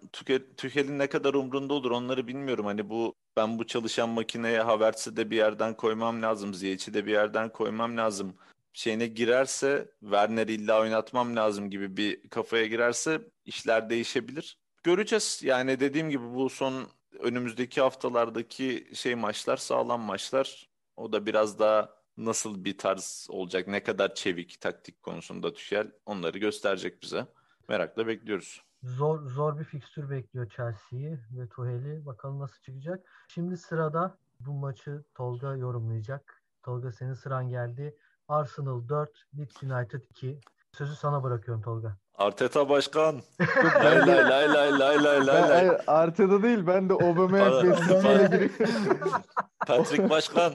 [0.57, 2.67] Tükel'in ne kadar umrunda olur onları bilmiyorum.
[2.67, 6.55] Hani bu ben bu çalışan makineye Havertz'i de bir yerden koymam lazım.
[6.55, 8.37] Ziyech'i de bir yerden koymam lazım.
[8.73, 14.59] Şeyine girerse Werner illa oynatmam lazım gibi bir kafaya girerse işler değişebilir.
[14.83, 15.41] Göreceğiz.
[15.45, 16.87] Yani dediğim gibi bu son
[17.19, 20.69] önümüzdeki haftalardaki şey maçlar sağlam maçlar.
[20.97, 26.39] O da biraz daha nasıl bir tarz olacak, ne kadar çevik taktik konusunda Tükel onları
[26.39, 27.27] gösterecek bize.
[27.69, 28.63] Merakla bekliyoruz.
[28.85, 32.07] Zor zor bir fikstür bekliyor Chelsea'yi ve Tuhel'i.
[32.07, 33.01] Bakalım nasıl çıkacak.
[33.29, 36.43] Şimdi sırada bu maçı Tolga yorumlayacak.
[36.63, 37.97] Tolga senin sıran geldi.
[38.29, 40.41] Arsenal 4, Leeds United 2.
[40.73, 41.97] Sözü sana bırakıyorum Tolga.
[42.15, 43.23] Arteta başkan.
[43.85, 45.79] lay lay lay lay lay lay lay lay.
[45.87, 49.23] Arteta değil ben de Aubameyang giriyorum.
[49.67, 50.53] Patrick başkan.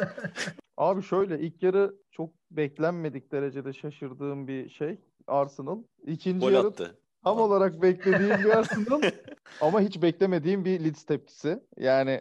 [0.76, 5.78] Abi şöyle ilk yarı çok beklenmedik derecede şaşırdığım bir şey Arsenal.
[6.06, 6.98] İkinci Gol yarı attı.
[7.24, 9.02] Tam olarak beklediğim bir Arsenal
[9.60, 11.60] ama hiç beklemediğim bir Leeds tepkisi.
[11.78, 12.20] Yani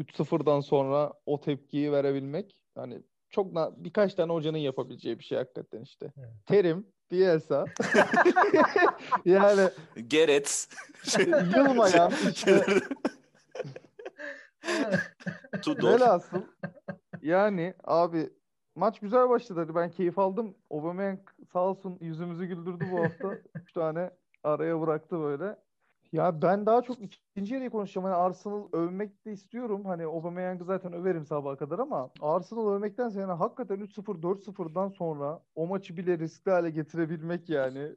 [0.00, 5.82] 3-0'dan sonra o tepkiyi verebilmek hani çok na- birkaç tane hocanın yapabileceği bir şey hakikaten
[5.82, 6.12] işte.
[6.18, 6.28] Evet.
[6.46, 7.64] Terim, Bielsa.
[9.24, 9.70] yani
[10.08, 10.68] Gerets.
[11.56, 12.64] yılmayan işte
[15.62, 15.92] Tudor.
[15.92, 16.42] velhasıl
[17.22, 18.30] yani abi
[18.76, 19.60] maç güzel başladı.
[19.60, 20.54] Hadi ben keyif aldım.
[20.70, 21.20] Aubameyang
[21.52, 23.38] sağ olsun yüzümüzü güldürdü bu hafta.
[23.54, 24.10] Üç tane
[24.44, 25.56] araya bıraktı böyle.
[26.12, 28.04] Ya ben daha çok ikinci yarıyı konuşacağım.
[28.04, 29.84] Hani Arsenal övmek de istiyorum.
[29.84, 35.66] Hani Aubameyang'ı zaten överim sabaha kadar ama Arsenal övmekten yani hakikaten 3-0 4-0'dan sonra o
[35.66, 37.90] maçı bile riskli hale getirebilmek yani.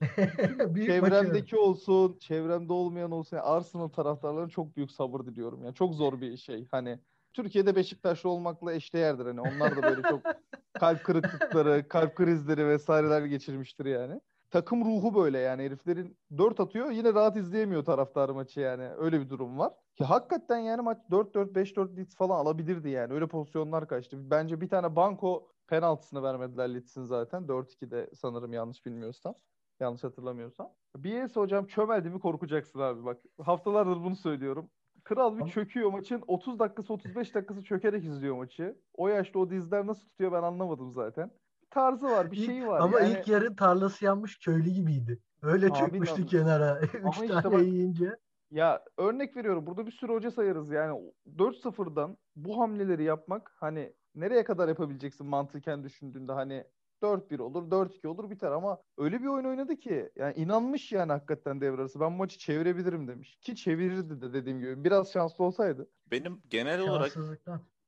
[0.86, 3.36] Çevremdeki olsun, çevremde olmayan olsun.
[3.36, 5.64] Yani Arsenal taraftarlarına çok büyük sabır diliyorum.
[5.64, 6.68] Yani çok zor bir şey.
[6.70, 6.98] Hani
[7.32, 9.26] Türkiye'de Beşiktaşlı olmakla eşdeğerdir.
[9.26, 10.22] Hani onlar da böyle çok
[10.72, 14.20] kalp kırıklıkları, kalp krizleri vesaireler geçirmiştir yani.
[14.50, 18.88] Takım ruhu böyle yani heriflerin 4 atıyor yine rahat izleyemiyor taraftar maçı yani.
[18.98, 19.72] Öyle bir durum var.
[19.96, 23.12] Ki hakikaten yani maç 4-4 5-4 Leeds falan alabilirdi yani.
[23.12, 24.30] Öyle pozisyonlar kaçtı.
[24.30, 27.48] Bence bir tane banko penaltısını vermediler Leeds'in zaten.
[27.48, 29.34] 4-2'de sanırım yanlış bilmiyorsam.
[29.80, 30.72] Yanlış hatırlamıyorsam.
[30.96, 33.20] Bielsa hocam çömeldi mi korkacaksın abi bak.
[33.42, 34.70] Haftalardır bunu söylüyorum.
[35.04, 38.80] Kral bir çöküyor maçın 30 dakikası 35 dakikası çökerek izliyor maçı.
[38.94, 41.30] O yaşta o dizler nasıl tutuyor ben anlamadım zaten.
[41.70, 42.80] Tarzı var, bir şeyi var.
[42.80, 43.12] Ama yani.
[43.12, 45.18] ilk yarı tarlası yanmış köylü gibiydi.
[45.42, 46.28] Öyle Abi çökmüştü lan.
[46.28, 46.80] kenara.
[47.02, 48.16] Ama Üç işte tane bak- yiyince.
[48.50, 54.44] Ya örnek veriyorum burada bir sürü hoca sayarız yani 4-0'dan bu hamleleri yapmak hani nereye
[54.44, 56.64] kadar yapabileceksin mantıken düşündüğünde hani
[57.02, 61.60] 4-1 olur 4-2 olur biter ama öyle bir oyun oynadı ki yani inanmış yani hakikaten
[61.60, 65.88] devre arası ben maçı çevirebilirim demiş ki çevirirdi de dediğim gibi biraz şanslı olsaydı.
[66.10, 67.12] Benim genel olarak.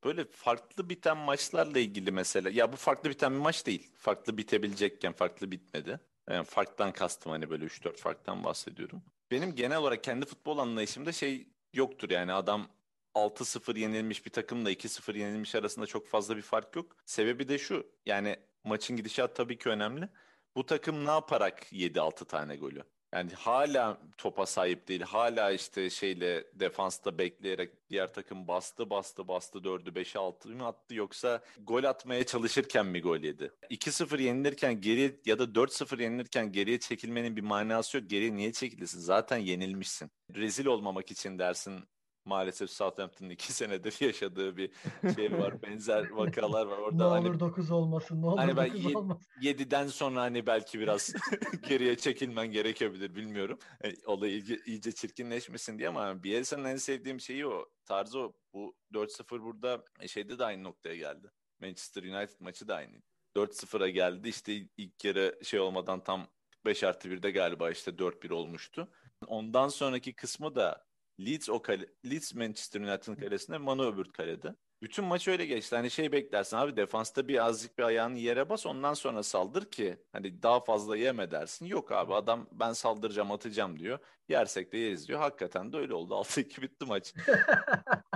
[0.04, 2.50] Böyle farklı biten maçlarla ilgili mesela.
[2.50, 3.90] Ya bu farklı biten bir maç değil.
[3.94, 6.00] Farklı bitebilecekken farklı bitmedi.
[6.30, 9.02] Yani farktan kastım hani böyle 3-4 farktan bahsediyorum.
[9.30, 12.68] Benim genel olarak kendi futbol anlayışımda şey yoktur yani adam
[13.14, 16.96] 6-0 yenilmiş bir takımla 2-0 yenilmiş arasında çok fazla bir fark yok.
[17.06, 20.08] Sebebi de şu yani maçın gidişatı tabii ki önemli.
[20.56, 22.84] Bu takım ne yaparak yedi 6 tane golü?
[23.14, 25.00] Yani hala topa sahip değil.
[25.00, 30.94] Hala işte şeyle defansta bekleyerek diğer takım bastı bastı bastı 4'ü 5'e 6 mı attı
[30.94, 33.52] yoksa gol atmaya çalışırken mi gol yedi?
[33.70, 38.10] 2-0 yenilirken geri ya da 4-0 yenilirken geriye çekilmenin bir manası yok.
[38.10, 39.00] Geriye niye çekilirsin?
[39.00, 40.10] Zaten yenilmişsin.
[40.34, 41.84] Rezil olmamak için dersin
[42.24, 44.70] maalesef Southampton'ın iki senedir yaşadığı bir
[45.14, 45.62] şey var.
[45.62, 46.78] Benzer vakalar var.
[46.78, 48.22] Ne Orada hani olur 9 olmasın.
[48.22, 49.26] Ne olur Hani ben 9 ye- olmasın.
[49.42, 51.12] 7'den sonra hani belki biraz
[51.68, 53.58] geriye çekilmen gerekebilir bilmiyorum.
[53.84, 57.66] E, olay iyice, iyice çirkinleşmesin diye ama Bielsa'nın en sevdiğim şeyi o.
[57.86, 58.32] Tarzı o.
[58.52, 61.30] Bu 4-0 burada e, şeyde de aynı noktaya geldi.
[61.60, 62.96] Manchester United maçı da aynı.
[63.36, 64.28] 4-0'a geldi.
[64.28, 66.28] İşte ilk yarı şey olmadan tam
[66.64, 68.88] 5 artı 1'de galiba işte 4-1 olmuştu.
[69.26, 70.84] Ondan sonraki kısmı da
[71.26, 74.54] Leeds o kale, Leeds Manchester United'ın kalesinde Manu öbür kalede.
[74.82, 75.76] Bütün maç öyle geçti.
[75.76, 79.96] Hani şey beklersin abi defansta bir azıcık bir ayağını yere bas ondan sonra saldır ki
[80.12, 81.66] hani daha fazla yeme dersin.
[81.66, 83.98] Yok abi adam ben saldıracağım atacağım diyor.
[84.28, 85.20] Yersek de yeriz diyor.
[85.20, 86.14] Hakikaten de öyle oldu.
[86.22, 87.14] 6-2 bitti maç.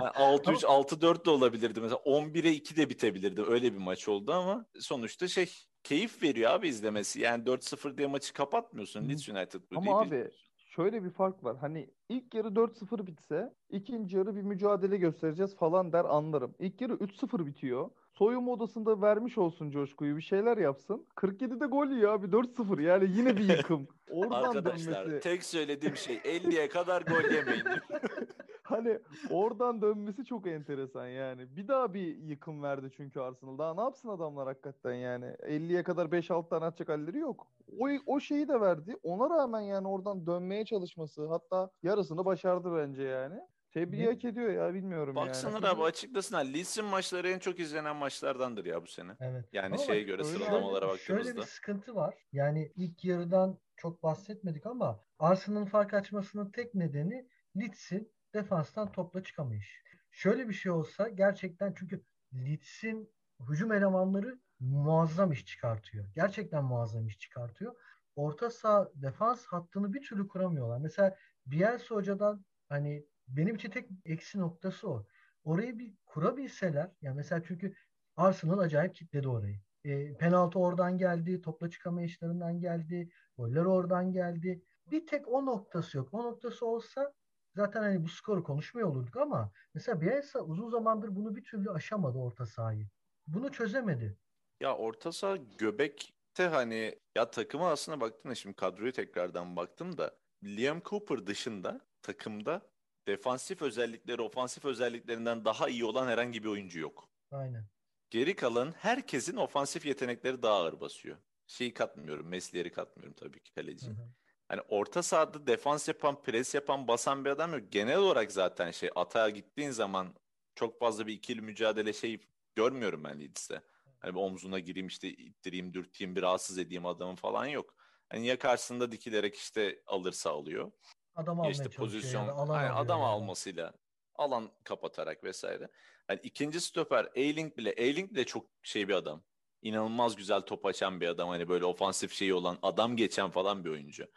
[0.01, 1.81] Yani 6-3 6-4 de olabilirdi.
[1.81, 3.41] Mesela 11'e 2 de bitebilirdi.
[3.47, 7.21] Öyle bir maç oldu ama sonuçta şey keyif veriyor abi izlemesi.
[7.21, 9.09] Yani 4-0 diye maçı kapatmıyorsun.
[9.09, 10.31] Leeds United bu Ama abi.
[10.77, 11.57] Şöyle bir fark var.
[11.57, 16.55] Hani ilk yarı 4-0 bitse ikinci yarı bir mücadele göstereceğiz falan der anlarım.
[16.59, 17.89] İlk yarı 3-0 bitiyor.
[18.13, 21.05] Soyunma odasında vermiş olsun coşkuyu bir şeyler yapsın.
[21.15, 23.87] 47'de gol yiyor abi 4-0 yani yine bir yıkım.
[24.09, 25.23] Oradan Arkadaşlar dönmesi.
[25.23, 27.63] tek söylediğim şey 50'ye kadar gol yemeyin.
[28.67, 28.99] Hani
[29.29, 31.55] oradan dönmesi çok enteresan yani.
[31.55, 33.57] Bir daha bir yıkım verdi çünkü Arsenal.
[33.57, 35.25] Daha ne yapsın adamlar hakikaten yani.
[35.25, 37.47] 50'ye kadar 5-6 tane atacak halleri yok.
[37.79, 38.95] O, o şeyi de verdi.
[39.03, 43.39] Ona rağmen yani oradan dönmeye çalışması hatta yarısını başardı bence yani.
[43.71, 44.05] Tebrik Ne?
[44.05, 45.67] hak ediyor ya bilmiyorum Baksana yani.
[45.67, 46.45] abi açıklasınlar.
[46.45, 49.11] Leeds'in maçları en çok izlenen maçlardandır ya bu sene.
[49.19, 49.45] Evet.
[49.53, 51.35] Yani Ama şeye göre sıralamalara Şöyle baktığımızda.
[51.41, 52.15] bir sıkıntı var.
[52.31, 57.27] Yani ilk yarıdan çok bahsetmedik ama Arsenal'ın fark açmasının tek nedeni
[57.57, 59.83] Leeds'in defanstan topla çıkamayış.
[60.11, 63.09] Şöyle bir şey olsa gerçekten çünkü Leeds'in
[63.49, 66.05] hücum elemanları muazzam iş çıkartıyor.
[66.15, 67.75] Gerçekten muazzam iş çıkartıyor.
[68.15, 70.77] Orta saha defans hattını bir türlü kuramıyorlar.
[70.79, 75.05] Mesela Bielsa hocadan hani benim için tek eksi noktası o.
[75.43, 77.73] Orayı bir kurabilseler yani mesela çünkü
[78.17, 79.59] Arsenal acayip kitledi orayı.
[79.83, 84.61] E, penaltı oradan geldi, topla çıkamayışlarından geldi, goller oradan geldi.
[84.91, 86.09] Bir tek o noktası yok.
[86.11, 87.13] O noktası olsa
[87.57, 92.17] zaten hani bu skoru konuşmuyor olurduk ama mesela Bielsa uzun zamandır bunu bir türlü aşamadı
[92.17, 92.87] orta sahayı.
[93.27, 94.17] Bunu çözemedi.
[94.59, 100.81] Ya orta saha göbekte hani ya takıma aslında baktığında şimdi kadroyu tekrardan baktım da Liam
[100.85, 102.61] Cooper dışında takımda
[103.07, 107.09] defansif özellikleri ofansif özelliklerinden daha iyi olan herhangi bir oyuncu yok.
[107.31, 107.65] Aynen.
[108.09, 111.17] Geri kalan herkesin ofansif yetenekleri daha ağır basıyor.
[111.47, 113.87] Şeyi katmıyorum, Messi'leri katmıyorum tabii ki kaleci.
[113.87, 114.09] Hı hı.
[114.49, 117.71] Hani orta sahada defans yapan, pres yapan, basan bir adam yok.
[117.71, 120.15] Genel olarak zaten şey atağa gittiğin zaman
[120.55, 122.19] çok fazla bir ikili mücadele şey
[122.55, 123.61] görmüyorum ben Leeds'te.
[123.99, 127.75] Hani bir omzuna gireyim işte ittireyim, dürteyim, bir rahatsız edeyim adamın falan yok.
[128.09, 130.71] Hani ya karşısında dikilerek işte alırsa alıyor.
[131.15, 133.09] Adam Ya almaya işte pozisyon ya da alan alıyor adam ya da.
[133.09, 133.73] almasıyla
[134.15, 135.67] alan kapatarak vesaire.
[136.07, 139.23] Hani ikinci stoper Ayling bile Ayling bile çok şey bir adam.
[139.61, 141.29] İnanılmaz güzel top açan bir adam.
[141.29, 144.07] Hani böyle ofansif şeyi olan adam geçen falan bir oyuncu.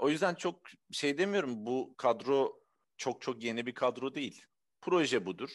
[0.00, 0.60] O yüzden çok
[0.92, 2.62] şey demiyorum bu kadro
[2.96, 4.44] çok çok yeni bir kadro değil.
[4.80, 5.50] Proje budur.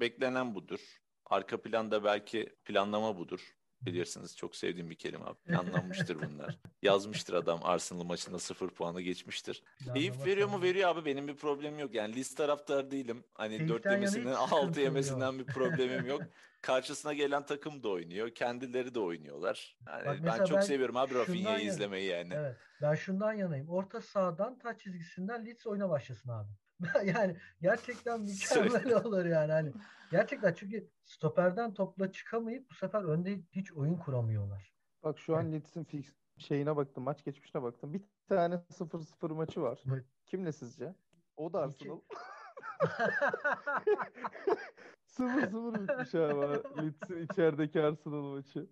[0.00, 0.80] Beklenen budur.
[1.24, 3.54] Arka planda belki planlama budur.
[3.86, 5.38] Bilirsiniz çok sevdiğim bir kelime abi.
[5.44, 6.58] Planlanmıştır bunlar.
[6.82, 9.62] Yazmıştır adam Arsenal maçında sıfır puanı geçmiştir.
[9.94, 10.62] Keyif veriyor mu?
[10.62, 11.04] Veriyor abi.
[11.04, 11.94] Benim bir problemim yok.
[11.94, 13.24] Yani list taraftar değilim.
[13.34, 16.22] Hani dört yemesinden altı yemesinden bir problemim yok.
[16.60, 18.30] Karşısına gelen takım da oynuyor.
[18.34, 19.76] Kendileri de oynuyorlar.
[19.86, 22.34] Yani Bak ben çok ben seviyorum abi Rafinha'yı izlemeyi yani.
[22.34, 22.56] Evet.
[22.82, 23.68] Ben şundan yanayım.
[23.68, 26.48] Orta sahadan taç çizgisinden Leeds oyuna başlasın abi.
[27.04, 29.52] Yani gerçekten mükemmel olur yani.
[29.52, 29.72] Hani
[30.10, 34.74] gerçekten çünkü stoperden topla çıkamayıp bu sefer önde hiç oyun kuramıyorlar.
[35.02, 37.94] Bak şu an Leeds'in fix şeyine baktım, maç geçmişine baktım.
[37.94, 39.82] Bir tane 0-0 maçı var.
[39.88, 40.04] Evet.
[40.26, 40.94] Kimle sizce?
[41.36, 41.60] O da.
[41.60, 42.00] Arsenal.
[45.06, 46.82] 0-0 bitmiş abi.
[46.82, 48.66] Leeds'in içerideki Arsenal maçı.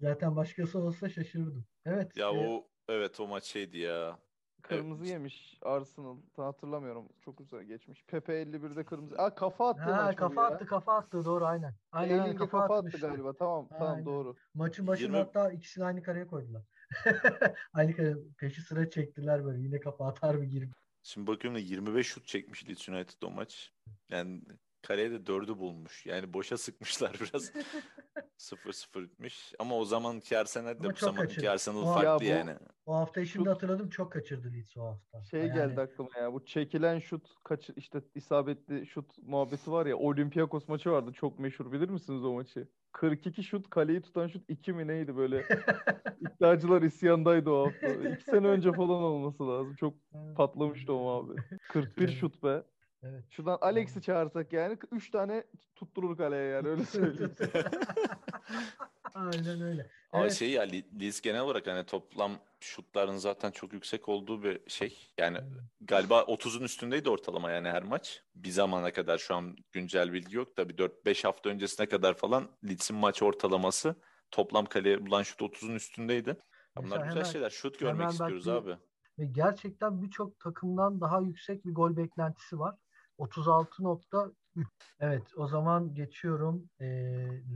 [0.00, 1.66] Zaten başkası olsa şaşırırdım.
[1.84, 2.16] Evet.
[2.16, 4.18] Ya e, o evet o maç şeydi ya.
[4.62, 5.12] Kırmızı Evet.
[5.12, 6.16] yemiş Arsenal.
[6.36, 7.08] Hatırlamıyorum.
[7.24, 8.04] Çok güzel geçmiş.
[8.06, 9.18] Pepe 51'de kırmızı.
[9.18, 10.46] Aa kafa attı ha, kafa ya.
[10.46, 11.74] attı kafa attı doğru aynen.
[11.92, 13.32] Aynen aynen, kafa kafa attı galiba.
[13.32, 14.06] Tamam tamam Aynen.
[14.06, 14.36] doğru.
[14.54, 16.62] Maçın başında 20 hatta ikisini aynı kareye koydular.
[17.72, 20.72] Aynı kare peşi sıra çektiler böyle yine kafa atar mı girip.
[21.02, 23.72] Şimdi bakıyorum da 25 şut çekmiş Leeds United o maç.
[24.08, 24.42] Yani
[24.86, 26.06] kaleye de 4'ü bulmuş.
[26.06, 27.52] Yani boşa sıkmışlar biraz.
[28.38, 29.54] 0-0 bitmiş.
[29.58, 31.50] Ama o zamanki Arsenal de bu çok zamanki kaçırdı.
[31.50, 32.56] Arsenal O- farklı Ya bu- yani.
[32.86, 35.22] O hafta şimdi Şut- hatırladım çok kaçırdı Leeds o hafta.
[35.24, 36.32] Şey Yani geldi aklıma ya.
[36.32, 39.96] Bu çekilen şut kaç işte isabetli şut muhabbeti var ya.
[39.96, 41.12] Olympiakos maçı vardı.
[41.12, 41.72] Çok meşhur.
[41.72, 42.68] Bilir misiniz o maçı?
[42.92, 45.44] 42 şut kaleyi tutan şut 2 mi neydi böyle?
[46.20, 47.86] İddiacılar isyandaydı o hafta.
[47.88, 49.74] 2 sene önce falan olması lazım.
[49.74, 49.94] Çok
[50.36, 51.44] patlamıştı o muhabbet.
[51.68, 52.62] 41 şut be.
[53.10, 53.24] Evet.
[53.30, 55.44] Şuradan Alex'i çağırsak yani 3 tane
[55.76, 57.34] tutturur kaleye yani öyle söyleyeyim.
[59.14, 59.90] Aynen öyle.
[60.12, 60.32] Ama Evet.
[60.34, 64.98] şey ya Le- Leeds genel olarak hani toplam şutların zaten çok yüksek olduğu bir şey.
[65.18, 65.38] Yani
[65.80, 68.22] galiba 30'un üstündeydi ortalama yani her maç.
[68.34, 72.48] Bir zamana kadar şu an güncel bilgi yok da bir 4-5 hafta öncesine kadar falan
[72.68, 73.94] Leeds'in maç ortalaması
[74.30, 76.28] toplam kaleye bulan şut 30'un üstündeydi.
[76.28, 76.36] Ya
[76.76, 77.50] Bunlar Mesela güzel hemen- şeyler.
[77.50, 78.76] Şut görmek istiyoruz bir- abi.
[79.18, 82.74] Ve gerçekten birçok takımdan daha yüksek bir gol beklentisi var.
[83.18, 84.32] 36.3.
[85.00, 86.86] Evet, o zaman geçiyorum ee,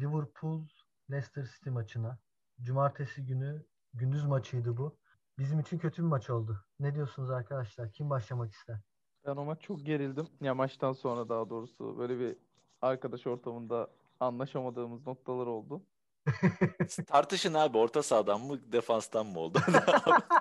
[0.01, 0.67] Liverpool
[1.11, 2.19] Leicester City maçına.
[2.63, 4.97] Cumartesi günü gündüz maçıydı bu.
[5.39, 6.65] Bizim için kötü bir maç oldu.
[6.81, 7.93] Ne diyorsunuz arkadaşlar?
[7.93, 8.81] Kim başlamak ister?
[9.27, 10.29] Ben o maç çok gerildim.
[10.41, 12.37] Ya maçtan sonra daha doğrusu böyle bir
[12.83, 15.83] arkadaş ortamında anlaşamadığımız noktalar oldu.
[17.07, 19.59] Tartışın abi orta sahadan mı defanstan mı oldu?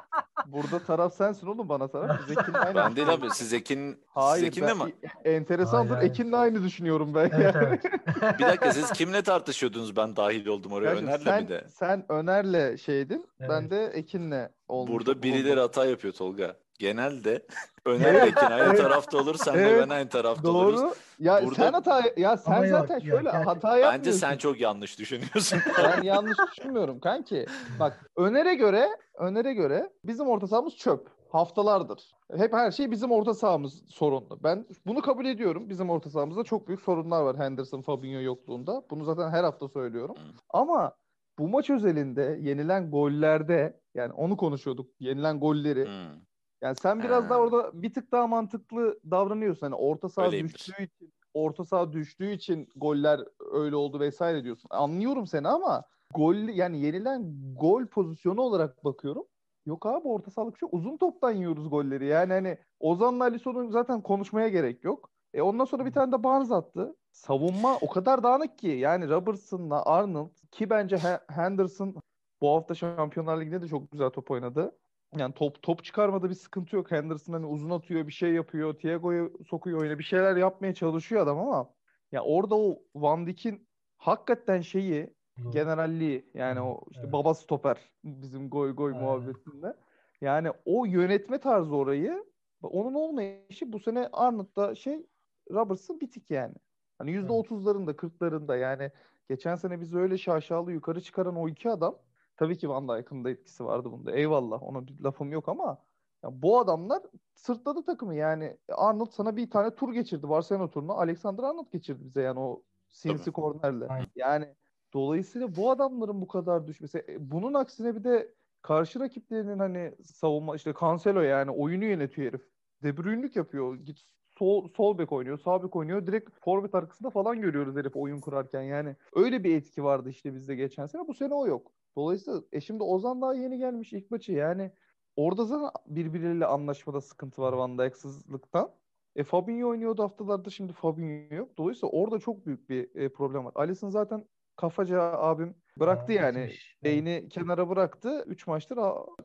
[0.52, 2.20] Burada taraf sensin oğlum bana taraf.
[2.30, 3.30] Biz Ekin'le aynı ben değil abi.
[3.34, 4.94] Siz Ekin, Hayır, siz Ekin'le ben- mi?
[5.26, 5.96] enteresandır.
[5.96, 6.10] Hayır.
[6.10, 7.30] Ekin'le aynı düşünüyorum ben.
[7.34, 7.68] Evet yani.
[7.68, 7.84] evet.
[8.40, 10.86] Bir dakika siz kimle tartışıyordunuz ben dahil oldum oraya?
[10.86, 11.66] Kardeşim, Öner'le sen, mi de?
[11.70, 13.26] sen Öner'le şeydin.
[13.40, 13.72] Ben Evet.
[13.72, 16.56] de Ekin'le olmuş Burada birileri hata yapıyor Tolga.
[16.80, 17.46] Genelde
[17.86, 20.58] Öner Tekin aynı tarafta olur sen de Evet, ben aynı tarafta Doğru.
[20.68, 20.94] oluruz.
[21.20, 23.44] Ya Burada- sen hata ya sen Ama zaten yok, şöyle gerçekten.
[23.44, 24.00] hata yapmıyorsun.
[24.00, 25.60] Bence sen çok yanlış düşünüyorsun.
[25.78, 27.46] Ben yanlış düşünmüyorum kanki.
[27.80, 28.88] Bak Öner'e göre
[29.18, 31.08] Öner'e göre bizim orta sahamız çöp.
[31.32, 32.12] Haftalardır.
[32.38, 34.40] Hep her şey bizim orta sahamız sorunlu.
[34.44, 35.70] Ben bunu kabul ediyorum.
[35.70, 38.84] Bizim orta sahamızda çok büyük sorunlar var Henderson, Fabinho yokluğunda.
[38.90, 40.16] Bunu zaten her hafta söylüyorum.
[40.50, 40.92] Ama
[41.40, 44.90] bu maç özelinde yenilen gollerde yani onu konuşuyorduk.
[45.00, 45.86] Yenilen golleri.
[45.86, 46.22] Hmm.
[46.62, 47.30] Yani sen biraz Ha.
[47.30, 49.66] daha orada bir tık daha mantıklı davranıyorsun.
[49.66, 53.20] Hani orta saha düştüğü için, orta saha düştüğü için goller
[53.52, 54.68] öyle oldu vesaire diyorsun.
[54.72, 55.84] Anlıyorum seni ama
[56.16, 59.24] gol yani yenilen gol pozisyonu olarak bakıyorum.
[59.66, 62.06] Yok abi orta sahalık çok uzun toptan yiyoruz golleri.
[62.06, 65.10] Yani hani Ozan'la Alisson'un zaten konuşmaya gerek yok.
[65.34, 66.96] E ondan sonra bir tane de Barnes attı.
[67.12, 68.68] Savunma o kadar dağınık ki.
[68.68, 71.96] Yani Robertson'la Arnold ki bence He- Henderson
[72.42, 74.76] bu hafta Şampiyonlar Ligi'nde de çok güzel top oynadı.
[75.18, 76.92] Yani top top çıkarmada bir sıkıntı yok.
[76.92, 78.74] Henderson hani uzun atıyor, bir şey yapıyor.
[78.74, 80.00] Thiago'yu sokuyor oyuna.
[80.00, 81.74] Bir şeyler yapmaya çalışıyor adam ama
[82.12, 83.68] ya orada o Van Dijk'in
[83.98, 85.52] hakikaten şeyi Doğru.
[85.52, 87.14] generalliği yani o işte Evet.
[87.14, 89.04] baba stoper bizim goy goy Aynen.
[89.04, 89.76] muhabbetinde.
[90.22, 92.26] Yani o yönetme tarzı orayı
[92.64, 95.06] onun olmayışı bu sene Arnold'da şey
[95.52, 96.56] Robertson bitik yani.
[96.98, 98.92] Hani yüzde otuzlarında kırklarında yani
[99.30, 101.96] geçen sene bizi öyle şaşalı yukarı çıkaran o iki adam
[102.40, 104.12] tabii ki Van Dijk'ın da etkisi vardı bunda.
[104.12, 105.78] Eyvallah ona bir lafım yok ama
[106.24, 107.02] ya bu adamlar
[107.36, 110.94] sırtladı takımı yani Arnold sana bir tane tur geçirdi Barcelona turunu.
[110.94, 113.88] Alexander Arnold geçirdi bize yani o sinsi kornerle.
[114.16, 114.56] Yani
[114.94, 120.56] dolayısıyla bu adamların bu kadar düşmesi e, bunun aksine bir de karşı rakiplerinin hani savunma
[120.56, 122.50] işte Cancelo yani oyunu yönetiyor herif.
[122.84, 123.76] De Bruyne'lük yapıyor.
[123.76, 124.00] Git
[124.38, 126.08] sol, sol bek oynuyor, sağ bek oynuyor.
[126.08, 128.62] Direkt forvet arkasında falan görüyoruz herif oyun kurarken.
[128.62, 131.08] Yani öyle bir etki vardı işte bizde geçen sene.
[131.08, 131.72] Bu sene o yok.
[131.96, 134.32] Dolayısıyla e şimdi Ozan daha yeni gelmiş ilk maçı.
[134.32, 134.72] Yani
[135.16, 138.72] orada zaten birbiriyle anlaşmada sıkıntı var Van Dijk'sızlıktan.
[139.16, 141.58] E Fabinho oynuyordu haftalarda şimdi Fabinho yok.
[141.58, 143.52] Dolayısıyla orada çok büyük bir e, problem var.
[143.56, 144.26] Alisson zaten
[144.56, 146.40] kafaca abim bıraktı Ha, yani.
[146.40, 146.56] Evet.
[146.84, 148.24] Beyni kenara bıraktı.
[148.28, 148.80] 3 maçtır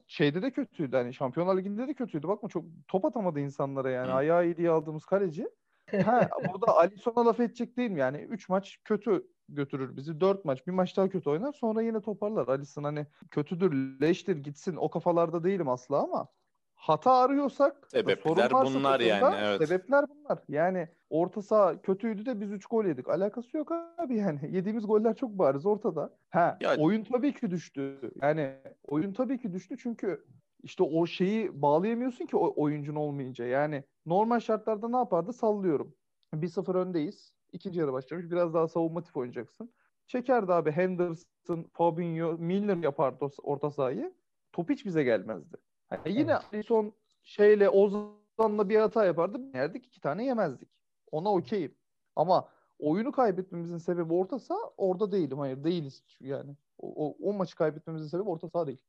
[0.06, 0.96] şeyde de kötüydü.
[0.96, 2.28] Hani Şampiyonlar Ligi'nde de kötüydü.
[2.28, 4.10] Bakma çok top atamadı insanlara yani.
[4.10, 4.14] Hı.
[4.14, 5.48] Ayağı iyi diye aldığımız kaleci.
[6.04, 8.18] Ha, burada Alisson'a laf edecek değilim yani.
[8.18, 10.20] 3 maç kötü götürür bizi.
[10.20, 10.66] 4 maç.
[10.66, 11.52] Bir maç daha kötü oynar.
[11.52, 12.48] Sonra yine toparlar.
[12.48, 14.76] Alisson hani kötüdür, leştir, gitsin.
[14.76, 16.28] O kafalarda değilim asla ama
[16.74, 19.68] hata arıyorsak Sebepler bunlar yani, evet.
[19.68, 20.38] Sebepler bunlar.
[20.48, 23.08] Yani orta saha kötüydü de biz 3 gol yedik.
[23.08, 24.40] Alakası yok abi yani.
[24.56, 26.16] Yediğimiz goller çok bariz ortada.
[26.30, 28.10] Ha, Ya- oyun tabii ki düştü.
[28.22, 28.54] Yani
[28.88, 30.24] oyun tabii ki düştü çünkü
[30.62, 33.44] işte o şeyi bağlayamıyorsun ki o oyuncun olmayınca.
[33.44, 35.32] Yani normal şartlarda ne yapardı?
[35.32, 35.94] Sallıyorum.
[36.34, 37.32] 1-0 öndeyiz.
[37.54, 38.30] İkinci yarı başlamış.
[38.30, 39.72] Biraz daha savunmatif oynayacaksın.
[40.06, 44.14] Çekerdi abi Henderson, Fabinho, Milner yapardı orta sahayı.
[44.52, 45.56] Top hiç bize gelmezdi.
[45.92, 46.42] Yani yine Evet.
[46.54, 49.40] Alisson şeyle Ozan'la bir hata yapardı.
[49.54, 50.68] Yerdik iki tane yemezdik.
[51.10, 51.74] Ona okeyim.
[52.16, 55.38] Ama oyunu kaybetmemizin sebebi orta saha orada değilim.
[55.38, 56.56] Hayır değiliz yani.
[56.78, 58.82] O, o, o maçı kaybetmemizin sebebi orta saha değil.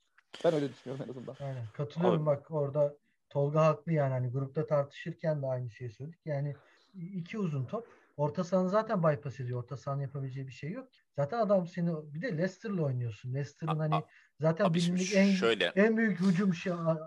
[0.45, 1.36] Ben öyle düşünüyorum en azından.
[1.39, 1.63] Aynen.
[1.73, 2.95] Katılıyorum Abi- bak orada
[3.30, 6.19] Tolga haklı yani hani grupta tartışırken de aynı şeyi söyledik.
[6.25, 6.56] Yani
[6.93, 7.88] iki uzun top.
[8.17, 9.63] Orta sahanı zaten bypass ediyor.
[9.63, 10.89] Orta sahanın yapabileceği bir şey yok.
[11.15, 13.34] Zaten adam seni bir de Leicester'la oynuyorsun.
[13.34, 14.04] Leicester'ın hani
[14.39, 16.54] zaten bilindik en şöyle en büyük hücum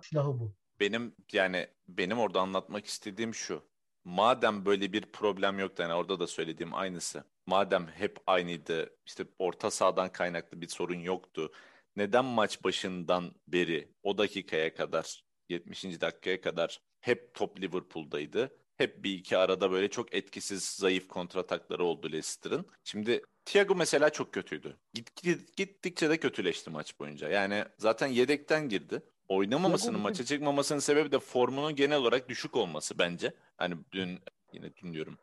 [0.03, 0.55] silahı bu.
[0.81, 3.63] benim yani benim orada anlatmak istediğim şu.
[4.05, 7.25] Madem böyle bir problem yoktu yani orada da söylediğim aynısı.
[7.47, 11.53] Madem hep aynıydı işte orta sahadan kaynaklı bir sorun yoktu.
[11.97, 16.01] Neden maç başından beri o dakikaya kadar 70.
[16.01, 18.51] dakikaya kadar hep top Liverpool'daydı?
[18.79, 22.67] Hep bir iki arada böyle çok etkisiz zayıf kontratakları oldu Leicester'ın.
[22.85, 24.77] Şimdi Thiago mesela çok kötüydü.
[24.95, 27.29] Git, git- gittikçe de kötüleşti maç boyunca.
[27.29, 29.03] Yani zaten yedekten girdi.
[29.29, 33.35] Oynamamasının, maça çıkmamasının sebebi de formunun genel olarak düşük olması bence.
[33.57, 34.21] Hani dün
[34.53, 35.19] yine dün diyorum.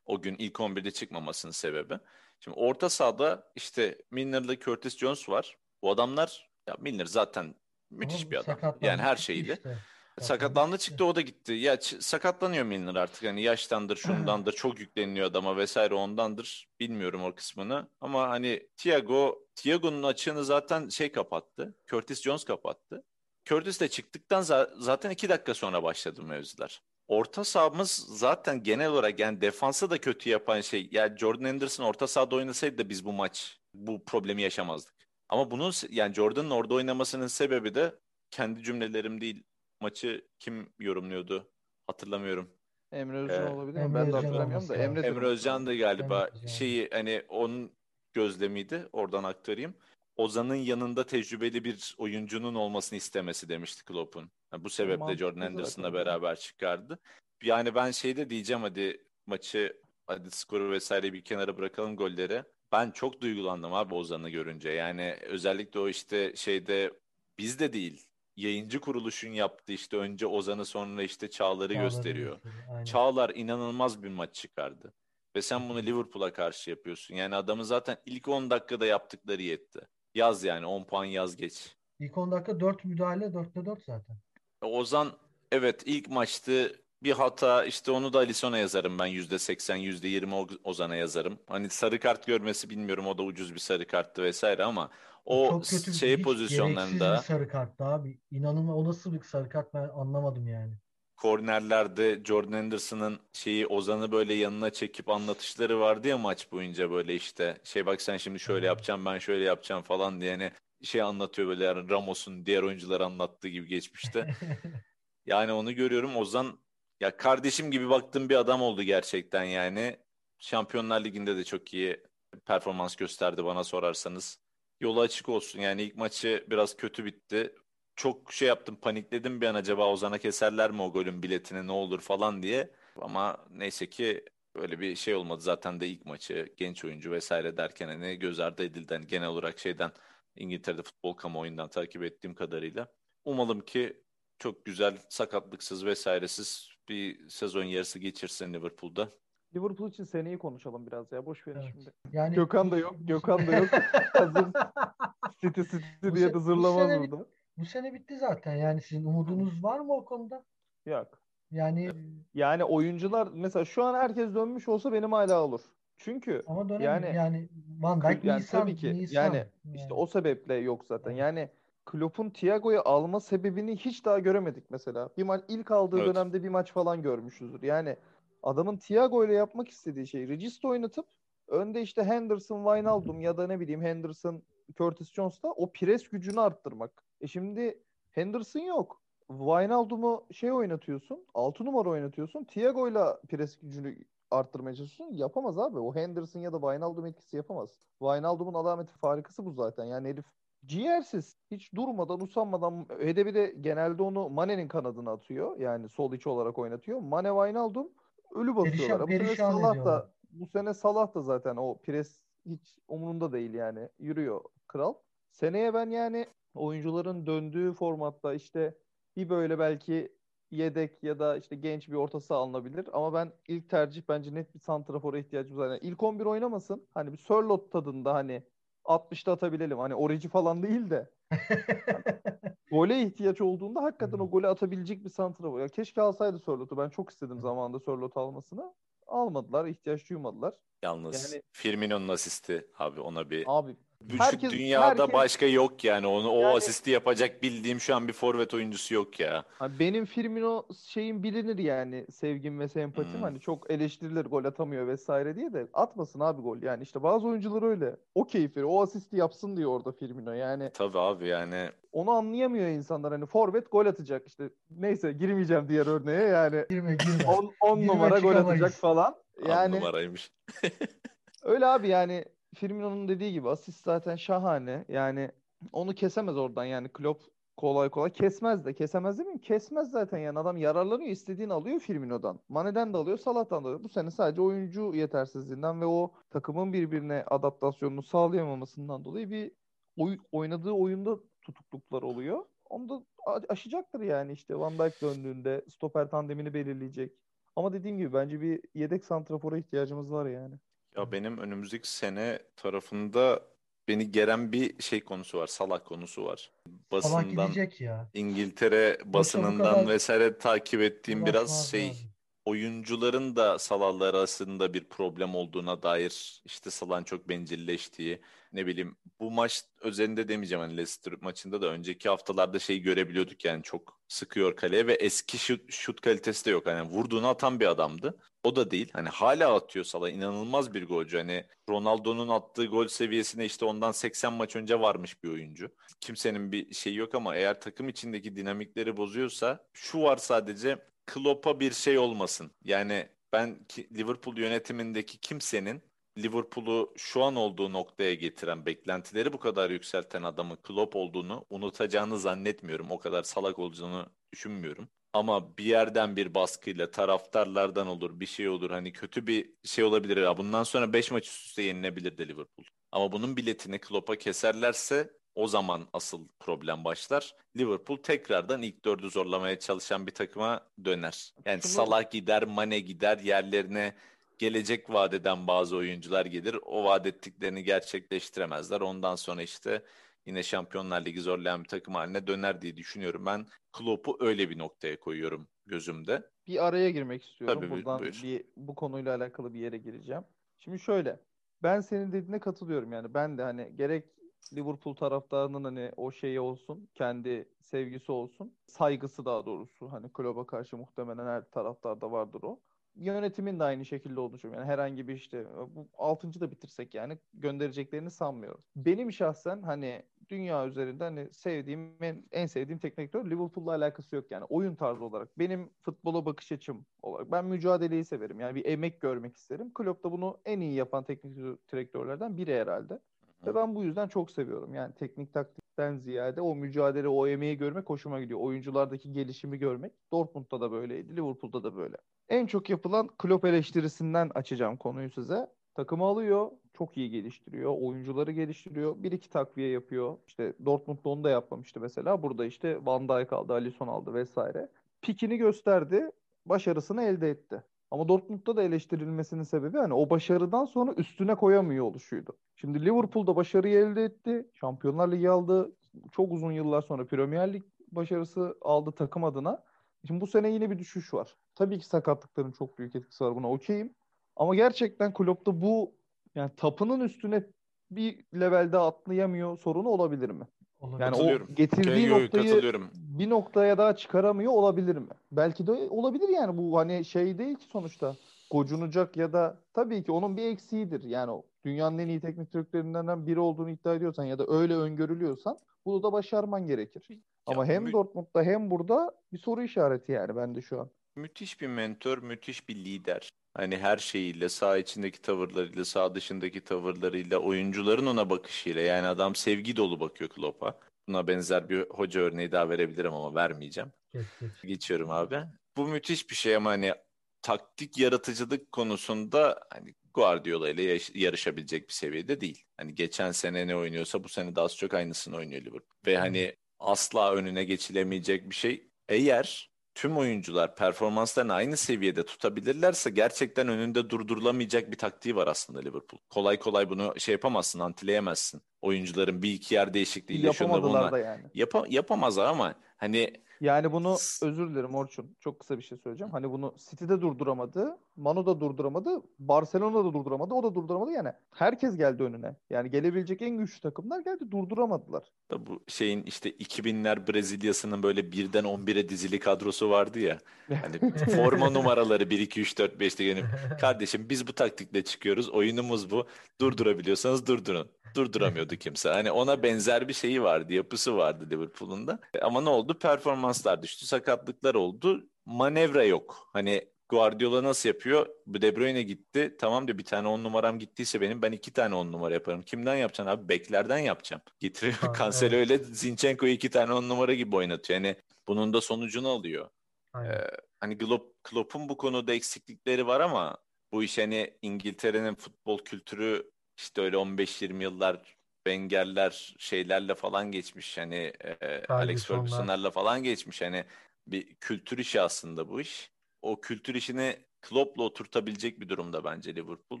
[0.06, 1.98] O gün ilk 11'de çıkmamasının sebebi.
[2.40, 5.56] Şimdi orta sahada işte Milner'la Curtis Jones var.
[5.82, 7.54] Bu adamlar ya Milner zaten
[7.90, 8.78] müthiş Ama bir adam.
[8.80, 9.52] Yani her şeyiyle.
[9.52, 9.78] işte.
[10.20, 11.52] Sakatlandı çıktı o da gitti.
[11.52, 13.24] Ya ç- sakatlanıyor Milner artık.
[13.24, 16.68] Hani yaştandır, şundandır, çok yükleniyor adama vesaire ondandır.
[16.80, 17.88] Bilmiyorum o kısmını.
[18.00, 21.74] Ama hani Thiago, Thiago'nun açığını zaten şey kapattı.
[21.86, 23.04] Curtis Jones kapattı.
[23.44, 26.82] Curtis de çıktıktan za- zaten iki dakika sonra başladı mevzular.
[27.08, 30.88] Orta sahamız zaten genel olarak yani defansı da kötü yapan şey.
[30.92, 34.94] Yani Jordan Henderson orta sahada oynasaydı da biz bu maç bu problemi yaşamazdık.
[35.28, 37.94] Ama bunun yani Jordan'ın orada oynamasının sebebi de
[38.30, 39.44] kendi cümlelerim değil.
[39.80, 41.50] Maçı kim yorumluyordu?
[41.86, 42.50] Hatırlamıyorum.
[42.92, 43.84] Emre Özcan Ee, olabilir mi?
[43.84, 44.76] Emre Ben de hatırlamıyorum da.
[44.76, 46.48] Emre Emre Özcan da galiba Emre Özcan.
[46.48, 47.72] şeyi hani onun
[48.12, 48.88] gözlemiydi.
[48.92, 49.74] Oradan aktarayım.
[50.16, 54.30] Ozan'ın yanında tecrübeli bir oyuncunun olmasını istemesi demişti Klopp'un.
[54.52, 56.98] Yani bu sebeple Mantıklı Jordan Henderson'la beraber çıkardı.
[57.42, 62.42] Yani ben şey de diyeceğim hadi maçı hadi skoru vesaire bir kenara bırakalım golleri.
[62.72, 64.70] Ben çok duygulandım abi Ozan'ı görünce.
[64.70, 66.92] Yani özellikle o işte şeyde
[67.38, 68.07] bizde değil.
[68.38, 72.32] Yayıncı kuruluşun yaptığı işte önce Ozan'ı sonra işte Çağlar'ı Çağlar'ı gösteriyor.
[72.32, 72.84] gösteriyor, aynen.
[72.84, 74.94] Çağlar inanılmaz bir maç çıkardı.
[75.36, 77.14] Ve sen bunu Liverpool'a karşı yapıyorsun.
[77.14, 79.80] Yani adamı zaten ilk 10 dakikada yaptıkları yetti.
[80.14, 81.76] Yaz yani 10 puan yaz geç.
[82.00, 84.16] İlk 10 dakika 4 müdahale 4'te 4 zaten.
[84.62, 85.08] Ozan
[85.52, 90.96] evet ilk maçtı bir hata işte onu da Alisson'a yazarım ben %80 %20 O- Ozan'a
[90.96, 91.38] yazarım.
[91.46, 94.90] Hani sarı kart görmesi bilmiyorum o da ucuz bir sarı karttı vesaire ama
[95.24, 98.20] o Çok kötü şey hiç pozisyonlarında gereksiz bir sarı kart abi.
[98.30, 100.72] İnanılmaz o nasıl bir sarı kart ben anlamadım yani.
[101.16, 107.60] kornerlerde Jordan Henderson'ın şeyi Ozan'ı böyle yanına çekip anlatışları vardı ya maç boyunca böyle işte
[107.64, 108.66] şey bak sen şimdi şöyle Hmm.
[108.66, 113.48] yapacağım ben şöyle yapacağım falan diye hani şey anlatıyor böyle yani Ramos'un diğer oyuncular anlattığı
[113.48, 114.28] gibi geçmişte.
[115.26, 116.58] Yani onu görüyorum Ozan
[117.00, 119.96] ya kardeşim gibi baktığım bir adam oldu gerçekten yani.
[120.38, 122.02] Şampiyonlar Ligi'nde de çok iyi
[122.46, 124.40] performans gösterdi bana sorarsanız.
[124.80, 125.60] Yolu açık olsun.
[125.60, 127.54] Yani ilk maçı biraz kötü bitti.
[127.96, 132.00] Çok şey yaptım, panikledim bir an acaba Ozan'a keserler mi o golün biletini ne olur
[132.00, 132.70] falan diye.
[133.00, 134.24] Ama neyse ki
[134.54, 135.40] öyle bir şey olmadı.
[135.42, 138.94] Zaten de ilk maçı genç oyuncu vesaire derken hani göz ardı edildi.
[138.94, 139.92] Hani genel olarak şeyden
[140.36, 142.92] İngiltere'de futbol kamuoyundan takip ettiğim kadarıyla.
[143.24, 144.02] Umalım ki
[144.38, 149.08] çok güzel sakatlıksız vesairesiz bir sezon yarısı geçirsin Liverpool'da.
[149.54, 151.26] Liverpool için seneyi konuşalım biraz ya.
[151.26, 151.70] Boş verin Evet.
[151.72, 151.90] şimdi.
[152.12, 153.68] Yani Gökhan da yok, Gökhan da yok.
[154.12, 154.46] Hazır
[155.40, 157.26] City City Bu diye de bu zırlamaz burada.
[157.58, 158.54] Bu sene bitti zaten.
[158.56, 160.44] Yani sizin umudunuz var mı o konuda?
[160.86, 161.22] Yok.
[161.50, 161.90] Yani
[162.34, 165.60] Yani oyuncular mesela şu an herkes dönmüş olsa benim hala olur.
[165.98, 166.92] Çünkü ama dönemiyor.
[166.92, 167.48] Yani- Yani,
[167.80, 169.22] Van Dijk yani Nisan, tabii ki Nisan.
[169.24, 171.10] yani işte o sebeple yok zaten.
[171.10, 171.48] Yani
[171.90, 175.08] Klopp'un Thiago'yu alma sebebini hiç daha göremedik mesela.
[175.16, 176.14] Bir maç ilk aldığı Evet.
[176.14, 177.62] dönemde bir maç falan görmüşüzdür.
[177.62, 177.96] Yani
[178.42, 181.06] adamın Thiago ile yapmak istediği şey Regista oynatıp
[181.48, 184.42] önde işte Henderson, Wijnaldum ya da ne bileyim Henderson,
[184.76, 187.04] Curtis Jones'ta o pres gücünü arttırmak.
[187.20, 189.02] E şimdi Henderson yok.
[189.28, 192.44] Wijnaldum'u şey oynatıyorsun, 6 numara oynatıyorsun.
[192.44, 193.96] Thiago'yla pres gücünü
[194.30, 195.16] arttırmaya çalışıyorsun.
[195.16, 195.78] Yapamaz abi.
[195.78, 197.70] O Henderson ya da Wijnaldum etkisi yapamaz.
[197.98, 199.84] Wijnaldum'un alameti farikası bu zaten.
[199.84, 200.24] Yani herif
[200.66, 201.36] ciğersiz.
[201.50, 205.58] Hiç durmadan, usanmadan hedefi de genelde onu Mane'nin kanadına atıyor.
[205.58, 207.00] Yani sol içi olarak oynatıyor.
[207.00, 207.88] Mane Wijnaldum
[208.34, 209.06] ölü basıyorlar.
[209.06, 209.84] Perişan- bu sene Salah ediyorlar.
[210.02, 213.88] da bu sene Salah da zaten o pres hiç umurunda değil yani.
[213.98, 214.94] Yürüyor kral.
[215.30, 218.78] Seneye ben yani oyuncuların döndüğü formatta işte
[219.16, 220.12] bir böyle belki
[220.50, 222.88] yedek ya da işte genç bir orta saha alınabilir.
[222.92, 225.68] Ama ben ilk tercih bence net bir santrafora ihtiyacımız var.
[225.68, 226.88] Yani ilk 11 oynamasın.
[226.94, 228.42] Hani bir Sörloth tadında hani
[228.88, 229.78] 60'ta atabilelim.
[229.78, 231.10] Hani orici falan değil de
[232.70, 235.60] gole ihtiyaç olduğunda hakikaten o golü atabilecek bir santrafor.
[235.60, 236.76] Ya keşke alsaydı Sörloth'u.
[236.78, 238.74] Ben çok istedim zamanında Sörloth almasını.
[239.06, 239.66] Almadılar.
[239.66, 240.54] ihtiyaç duymadılar.
[240.82, 243.76] Yalnız Yani- Firmino'nun asisti abi ona bir Abi
[244.10, 246.06] Şu herkes- dünyada herkes- başka yok yani.
[246.06, 249.44] Onu o Yani- asisti yapacak bildiğim şu an bir forvet oyuncusu yok ya.
[249.78, 252.06] Benim Firmino şeyim bilinir yani.
[252.12, 253.22] Sevgim ve sempatim Hmm.
[253.22, 256.62] hani çok eleştirilir gol atamıyor vesaire diye de atmasın abi gol.
[256.62, 257.96] Yani işte bazı oyuncular öyle.
[258.14, 261.70] O keyfi o asisti yapsın diyor orada Firmino yani Tabii abi yani.
[261.92, 263.12] onu anlayamıyor insanlar.
[263.12, 264.50] Hani forvet gol atacak işte.
[264.70, 266.64] Neyse girmeyeceğim diğer örneğe yani.
[266.70, 267.30] Girme girme.
[267.30, 269.14] 10 10 Girme, numara gol atacak falan.
[269.48, 270.32] Yani numaraymış.
[271.42, 272.24] öyle abi yani
[272.54, 275.30] Firmino'nun dediği gibi asist zaten şahane yani
[275.72, 277.22] onu kesemez oradan yani Klopp
[277.56, 279.40] kolay kolay kesmez de kesemez değil mi?
[279.40, 282.40] Kesmez zaten yani adam yararlanıyor istediğini alıyor Firmino'dan.
[282.48, 283.84] Mane'den de alıyor Salah'tan da alıyor.
[283.84, 289.52] Bu sene sadece oyuncu yetersizliğinden ve o takımın birbirine adaptasyonunu sağlayamamasından dolayı bir
[289.96, 292.44] oy- oynadığı oyunda tutukluklar oluyor.
[292.70, 293.04] Onu da
[293.48, 297.12] aşacaktır yani işte Van Dijk döndüğünde stoper tandemini belirleyecek.
[297.56, 300.54] Ama dediğim gibi bence bir yedek santrafora ihtiyacımız var yani.
[300.98, 303.42] Ya benim önümüzdeki sene tarafında
[303.88, 305.46] beni geren bir şey konusu var.
[305.46, 306.50] Salah konusu var.
[306.66, 308.10] Salah Basından gidecek ya.
[308.14, 312.10] İngiltere bu basınından kadar vesaire takip ettiğim biraz Uğraşmaz şey lazım.
[312.48, 318.20] Oyuncuların da Salah'la arasında bir problem olduğuna dair işte Salah'ın çok bencilleştiği
[318.52, 323.62] ne bileyim bu maç özelinde demeyeceğim hani Leicester maçında da önceki haftalarda şey görebiliyorduk yani
[323.62, 326.66] çok sıkıyor kaleye ve eski şut, şut kalitesi de yok.
[326.66, 328.18] Hani vurduğunu atan bir adamdı.
[328.44, 328.90] O da değil.
[328.92, 330.10] Hani hala atıyor Salah.
[330.10, 331.16] inanılmaz bir golcü.
[331.16, 335.70] Hani Ronaldo'nun attığı gol seviyesine işte ondan 80 maç önce varmış bir oyuncu.
[336.00, 340.78] Kimsenin bir şeyi yok ama eğer takım içindeki dinamikleri bozuyorsa şu var sadece
[341.08, 342.50] Klopp'a bir şey olmasın.
[342.64, 345.82] Yani ben Liverpool yönetimindeki kimsenin
[346.18, 352.90] Liverpool'u şu an olduğu noktaya getiren, beklentileri bu kadar yükselten adamı Klopp olduğunu unutacağını zannetmiyorum.
[352.90, 354.88] O kadar salak olduğunu düşünmüyorum.
[355.12, 360.16] Ama bir yerden bir baskıyla taraftarlardan olur bir şey olur hani kötü bir şey olabilir.
[360.16, 362.66] Ya bundan sonra 5 maç üst üste yenilebilir de Liverpool.
[362.92, 367.34] Ama bunun biletini Klopp'a keserlerse o zaman asıl problem başlar.
[367.56, 371.32] Liverpool tekrardan ilk dördü zorlamaya çalışan bir takıma döner.
[371.44, 373.94] Yani Şunu- Salah gider, Mane gider, yerlerine
[374.38, 376.56] gelecek vadeden bazı oyuncular gelir.
[376.62, 378.80] O vaat ettiklerini gerçekleştiremezler.
[378.80, 379.82] Ondan sonra işte
[380.26, 383.26] yine Şampiyonlar Ligi zorlayan bir takım haline döner diye düşünüyorum.
[383.26, 386.22] Ben Klopp'u öyle bir noktaya koyuyorum gözümde.
[386.46, 387.60] Bir araya girmek istiyorum.
[387.60, 388.20] Tabii, Buradan buyur.
[388.22, 390.22] bir bu konuyla alakalı bir yere gireceğim.
[390.60, 391.20] Şimdi şöyle.
[391.62, 393.14] Ben senin dediğine katılıyorum yani.
[393.14, 394.04] Ben de hani gerek
[394.52, 399.92] Liverpool taraftarının hani o şeyi olsun, kendi sevgisi olsun, saygısı daha doğrusu.
[399.92, 402.60] Hani Klopp'a karşı muhtemelen her taraftarda vardır o.
[402.96, 404.64] Yönetimin de aynı şekilde düşünüyorum.
[404.64, 406.40] Yani herhangi bir işte bu 6.
[406.40, 408.64] da bitirsek yani göndereceklerini sanmıyorum.
[408.76, 414.30] Benim şahsen hani dünya üzerinde hani sevdiğim en, en sevdiğim teknik direktör Liverpool'la alakası yok
[414.30, 415.38] yani oyun tarzı olarak.
[415.38, 418.40] Benim futbola bakış açım olarak ben mücadeleyi severim.
[418.40, 419.74] Yani bir emek görmek isterim.
[419.74, 421.36] Klopp da bunu en iyi yapan teknik
[421.72, 423.00] direktörlerden biri herhalde.
[423.46, 424.74] Ve ben bu yüzden çok seviyorum.
[424.74, 428.40] Yani teknik taktikten ziyade o mücadele, o emeği görmek hoşuma gidiyor.
[428.40, 429.92] Oyunculardaki gelişimi görmek.
[430.12, 431.96] Dortmund'da da böyleydi, Liverpool'da da böyle.
[432.28, 435.46] En çok yapılan Klopp eleştirisinden açacağım konuyu size.
[435.74, 440.18] Takımı alıyor, çok iyi geliştiriyor, oyuncuları geliştiriyor, bir iki takviye yapıyor.
[440.26, 442.22] İşte Dortmund'da onu da yapmamıştı mesela.
[442.22, 444.68] Burada işte Van Dijk aldı, Alisson aldı vesaire.
[445.02, 446.10] Pikini gösterdi,
[446.46, 447.62] başarısını elde etti.
[447.90, 452.38] Ama Dortmund'da da eleştirilmesinin sebebi hani o başarıdan sonra üstüne koyamıyor oluşuydu.
[452.56, 454.50] Şimdi Liverpool'da başarıyı elde etti.
[454.54, 455.72] Şampiyonlar Ligi aldı.
[456.12, 457.62] Çok uzun yıllar sonra Premier Lig
[457.92, 459.64] başarısı aldı takım adına.
[460.06, 461.36] Şimdi bu sene yine bir düşüş var.
[461.54, 463.94] Tabii ki sakatlıkların çok büyük etkisi var buna okeyim.
[464.36, 465.94] Ama gerçekten Klopp'ta bu
[466.34, 467.46] yani tapının üstüne
[467.90, 470.48] bir levelde atlayamıyor sorunu olabilir mi?
[470.80, 471.04] Olabilir.
[471.04, 472.90] Yani o getirdiği Yo, yo, noktayı katılıyorum.
[472.94, 475.08] bir noktaya daha çıkaramıyor olabilir mi?
[475.32, 478.16] Belki de olabilir yani bu hani şey değil ki sonuçta
[478.50, 481.04] gocunacak ya da tabii ki onun bir eksiğidir.
[481.04, 486.02] Yani dünyanın en iyi teknik direktörlerinden biri olduğunu iddia ediyorsan ya da öyle öngörülüyorsan bunu
[486.02, 487.08] da başarman gerekir.
[487.46, 490.90] Ama Ya hem mü- Dortmund'da hem burada bir soru işareti yani bende şu an.
[491.16, 493.28] Müthiş bir mentor, müthiş bir lider.
[493.58, 498.82] Hani her şeyiyle, saha içindeki tavırlarıyla, saha dışındaki tavırlarıyla, oyuncuların ona bakışıyla.
[498.82, 500.80] Yani adam sevgi dolu bakıyor Klopp'a.
[501.08, 503.92] Buna benzer bir hoca örneği daha verebilirim ama vermeyeceğim.
[504.14, 504.50] Geç geç.
[504.62, 505.40] Geçiyorum abi.
[505.76, 506.94] Bu müthiş bir şey ama hani
[507.42, 512.64] taktik yaratıcılık konusunda hani Guardiola ile yarışabilecek bir seviyede değil.
[512.76, 515.98] Hani geçen sene ne oynuyorsa bu sene de az çok aynısını oynuyor Liverpool.
[516.06, 518.90] Ve hani asla önüne geçilemeyecek bir şey.
[519.08, 519.67] Eğer
[519.98, 526.20] tüm oyuncular performanslarını aynı seviyede tutabilirlerse gerçekten önünde durdurulamayacak bir taktiği var aslında Liverpool.
[526.30, 528.62] Kolay kolay bunu şey yapamazsın, antileyemezsin.
[528.82, 531.42] Oyuncuların bir iki yer değişikliğiyle şunda buna da yani.
[531.54, 535.36] Yapa yapamazlar ama hani Yani bunu özür dilerim Orçun.
[535.40, 536.32] Çok kısa bir şey söyleyeceğim.
[536.32, 537.98] Hani bunu City'de durduramadı.
[538.18, 539.22] Manu da durduramadı.
[539.38, 540.54] Barcelona da durduramadı.
[540.54, 541.10] O da durduramadı.
[541.10, 542.56] Yani herkes geldi önüne.
[542.70, 544.50] Yani gelebilecek en güçlü takımlar geldi.
[544.50, 545.22] Durduramadılar.
[545.50, 550.38] Da bu şeyin işte 2000'ler Brezilya'sının böyle birden 11'e dizili kadrosu vardı ya.
[550.68, 553.44] Hani forma numaraları 1 2 3 4 5'te gelip
[553.80, 555.48] kardeşim biz bu taktikle çıkıyoruz.
[555.50, 556.26] Oyunumuz bu.
[556.60, 557.90] Durdurabiliyorsanız durdurun.
[558.16, 559.08] Durduramıyordu kimse.
[559.08, 562.18] Hani ona benzer bir şeyi vardı, yapısı vardı Liverpool'un da.
[562.42, 562.98] Ama ne oldu?
[562.98, 565.28] Performanslar düştü, sakatlıklar oldu.
[565.46, 566.48] Manevra yok.
[566.52, 568.26] Hani Guardiola nasıl yapıyor?
[568.46, 569.56] Bu De Bruyne gitti.
[569.58, 572.62] Tamam diyor bir tane on numaram gittiyse benim ben iki tane on numara yaparım.
[572.62, 573.48] Kimden yapacaksın abi?
[573.48, 574.42] Beklerden yapacağım.
[574.58, 575.70] Getiriyor Ha, Cancelo evet.
[575.70, 578.00] öyle Zinchenko'yu iki tane on numara gibi oynatıyor.
[578.00, 578.16] Yani
[578.48, 579.68] bunun da sonucunu alıyor.
[580.12, 580.32] Aynen.
[580.32, 580.50] Ee,
[580.80, 583.58] hani Klopp, Klopp'un bu konuda eksiklikleri var ama
[583.92, 588.36] bu iş hani İngiltere'nin futbol kültürü işte öyle 15-20 yıllar
[588.66, 590.98] Wenger'ler şeylerle falan geçmiş.
[590.98, 592.50] Hani e, Alex Ferguson'lar.
[592.50, 593.62] Ferguson'larla falan geçmiş.
[593.62, 593.84] Hani
[594.26, 596.10] bir kültür işi aslında bu iş.
[596.48, 600.00] O kültür işini Klopp'la oturtabilecek bir durumda bence Liverpool.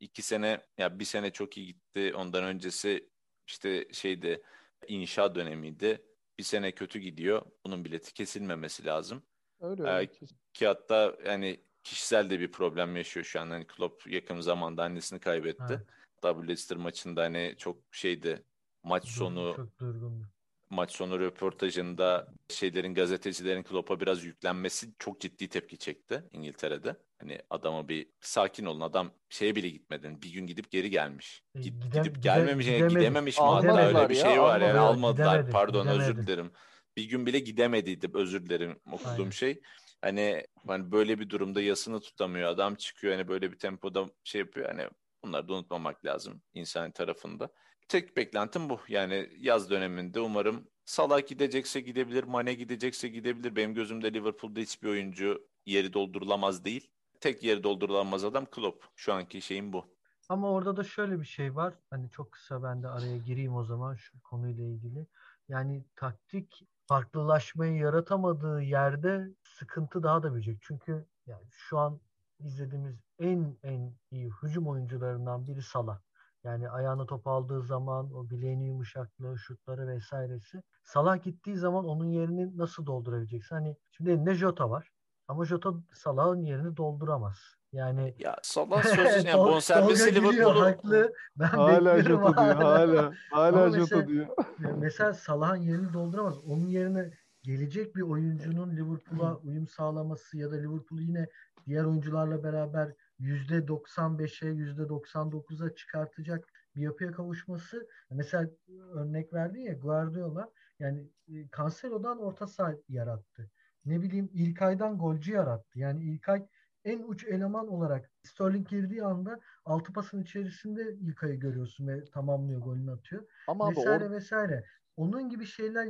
[0.00, 2.12] İki sene ya bir sene çok iyi gitti.
[2.16, 3.10] Ondan öncesi
[3.46, 4.42] işte şeydi
[4.88, 6.04] inşa dönemiydi.
[6.38, 7.42] Bir sene kötü gidiyor.
[7.66, 9.22] Bunun bileti kesilmemesi lazım.
[9.60, 10.10] Öyle Ee, öyle.
[10.52, 13.50] Ki hatta yani kişisel de bir problem yaşıyor şu an.
[13.50, 15.64] Hani Klopp yakın zamanda annesini kaybetti.
[15.68, 15.86] Evet.
[16.14, 18.44] Hatta Leicester maçında hani çok şeydi
[18.82, 20.26] maç Dur- sonu Çok durgundu.
[20.70, 26.96] Maç sonu röportajında şeylerin gazetecilerin Klopp'a biraz yüklenmesi çok ciddi tepki çekti İngiltere'de.
[27.20, 30.22] Hani adama bir sakin olun adam şeye bile gitmedin.
[30.22, 31.42] Bir gün gidip geri gelmiş.
[31.54, 32.98] E, Git, gidem- gidip gide- gelmemiş yani gidemedi.
[32.98, 34.92] gidememiş mi hatta öyle bir ya, şey var yani almadılar.
[34.94, 36.26] almadılar Gidemedi, pardon özür gidemedi.
[36.26, 36.52] dilerim.
[36.96, 39.30] Bir gün bile gidemediydi özür dilerim okuduğum Aynen.
[39.30, 39.60] şey.
[40.02, 44.68] Hani hani böyle bir durumda yasını tutamıyor adam çıkıyor hani böyle bir tempoda şey yapıyor
[44.68, 44.88] hani
[45.24, 47.50] bunları da unutmamak lazım insan tarafında.
[47.90, 48.80] Tek beklentim bu.
[48.88, 53.56] Yani yaz döneminde umarım Salah gidecekse gidebilir, Mane gidecekse gidebilir.
[53.56, 56.90] Benim gözümde Liverpool'da hiçbir oyuncu yeri doldurulamaz değil.
[57.20, 58.84] Tek yeri doldurulamaz adam Klopp.
[58.96, 59.84] Şu anki şeyim bu.
[60.28, 61.74] Ama orada da şöyle bir şey var.
[61.90, 65.06] Hani çok kısa ben de araya gireyim o zaman şu konuyla ilgili.
[65.48, 70.58] Yani taktik farklılaşmayı yaratamadığı yerde sıkıntı daha da büyüyecek.
[70.62, 72.00] Çünkü yani şu an
[72.38, 76.00] izlediğimiz en en iyi hücum oyuncularından biri Salah.
[76.44, 80.62] Yani ayağına top aldığı zaman o bileğini yumuşaklığı, şutları vesairesi.
[80.84, 83.54] Salah gittiği zaman onun yerini nasıl doldurabileceksin?
[83.54, 84.90] Hani şimdi elinde Jota var.
[85.28, 87.38] Ama Jota Salah'ın yerini dolduramaz.
[87.72, 91.12] Yani ya Salah sözü yani bonservisi Liverpool'u haklı.
[91.36, 92.54] Ben hala Jota diyor.
[92.54, 94.26] Hala hala Jota diyor.
[94.58, 96.38] mesela Salah'ın yerini dolduramaz.
[96.44, 97.10] Onun yerine
[97.42, 101.26] gelecek bir oyuncunun Liverpool'a uyum sağlaması ya da Liverpool'u yine
[101.66, 107.88] diğer oyuncularla beraber %95'e %99'a çıkartacak bir yapıya kavuşması.
[108.10, 108.50] Mesela
[108.94, 113.50] örnek verdin ya Guardiola yani e, Cancelo'dan orta saha yarattı.
[113.84, 115.78] Ne bileyim İlkay'dan golcü yarattı.
[115.78, 116.46] Yani İlkay
[116.84, 122.90] en uç eleman olarak Sterling girdiği anda altı pasın içerisinde İlkay'ı görüyorsun ve tamamlıyor golünü
[122.92, 123.24] atıyor.
[123.46, 124.64] Ama vesaire or- vesaire.
[124.96, 125.84] Onun gibi şeyler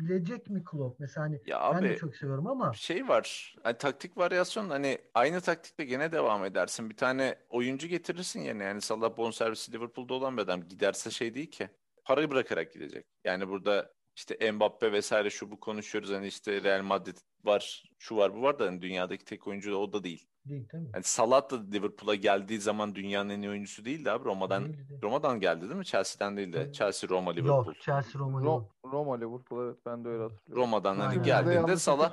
[0.00, 1.00] yapabilecek mi Klopp?
[1.00, 3.56] Mesela hani ya ben abi, de çok seviyorum ama şey var.
[3.62, 6.90] Hani taktik varyasyon hani aynı taktikle gene devam edersin.
[6.90, 8.64] Bir tane oyuncu getirirsin yerine.
[8.64, 11.68] Yani Salah bonservisi Liverpool'da olan bir adam giderse şey değil ki.
[12.04, 13.06] Parayı bırakarak gidecek.
[13.24, 16.10] Yani burada işte Mbappe vesaire şu bu konuşuyoruz.
[16.10, 17.16] Hani işte Real Madrid
[17.46, 20.26] var, şu var, bu var da hani dünyadaki tek oyuncu da o da değil.
[20.44, 20.90] Değil tabii.
[20.94, 24.24] Yani Salah da Liverpool'a geldiği zaman dünyanın en iyi oyuncusu değildi abi.
[24.24, 24.98] Roma'dan değildi.
[25.02, 25.84] Roma'dan geldi değil mi?
[25.84, 26.72] Chelsea'den değil de.
[26.72, 27.66] Chelsea, Roma, Liverpool.
[27.66, 28.64] Yok, Chelsea, Roma, Liverpool.
[28.92, 30.62] Roma, Liverpool evet ben de öyle hatırlıyorum.
[30.62, 31.22] Roma'dan hani Aynen.
[31.22, 32.12] geldiğinde Salah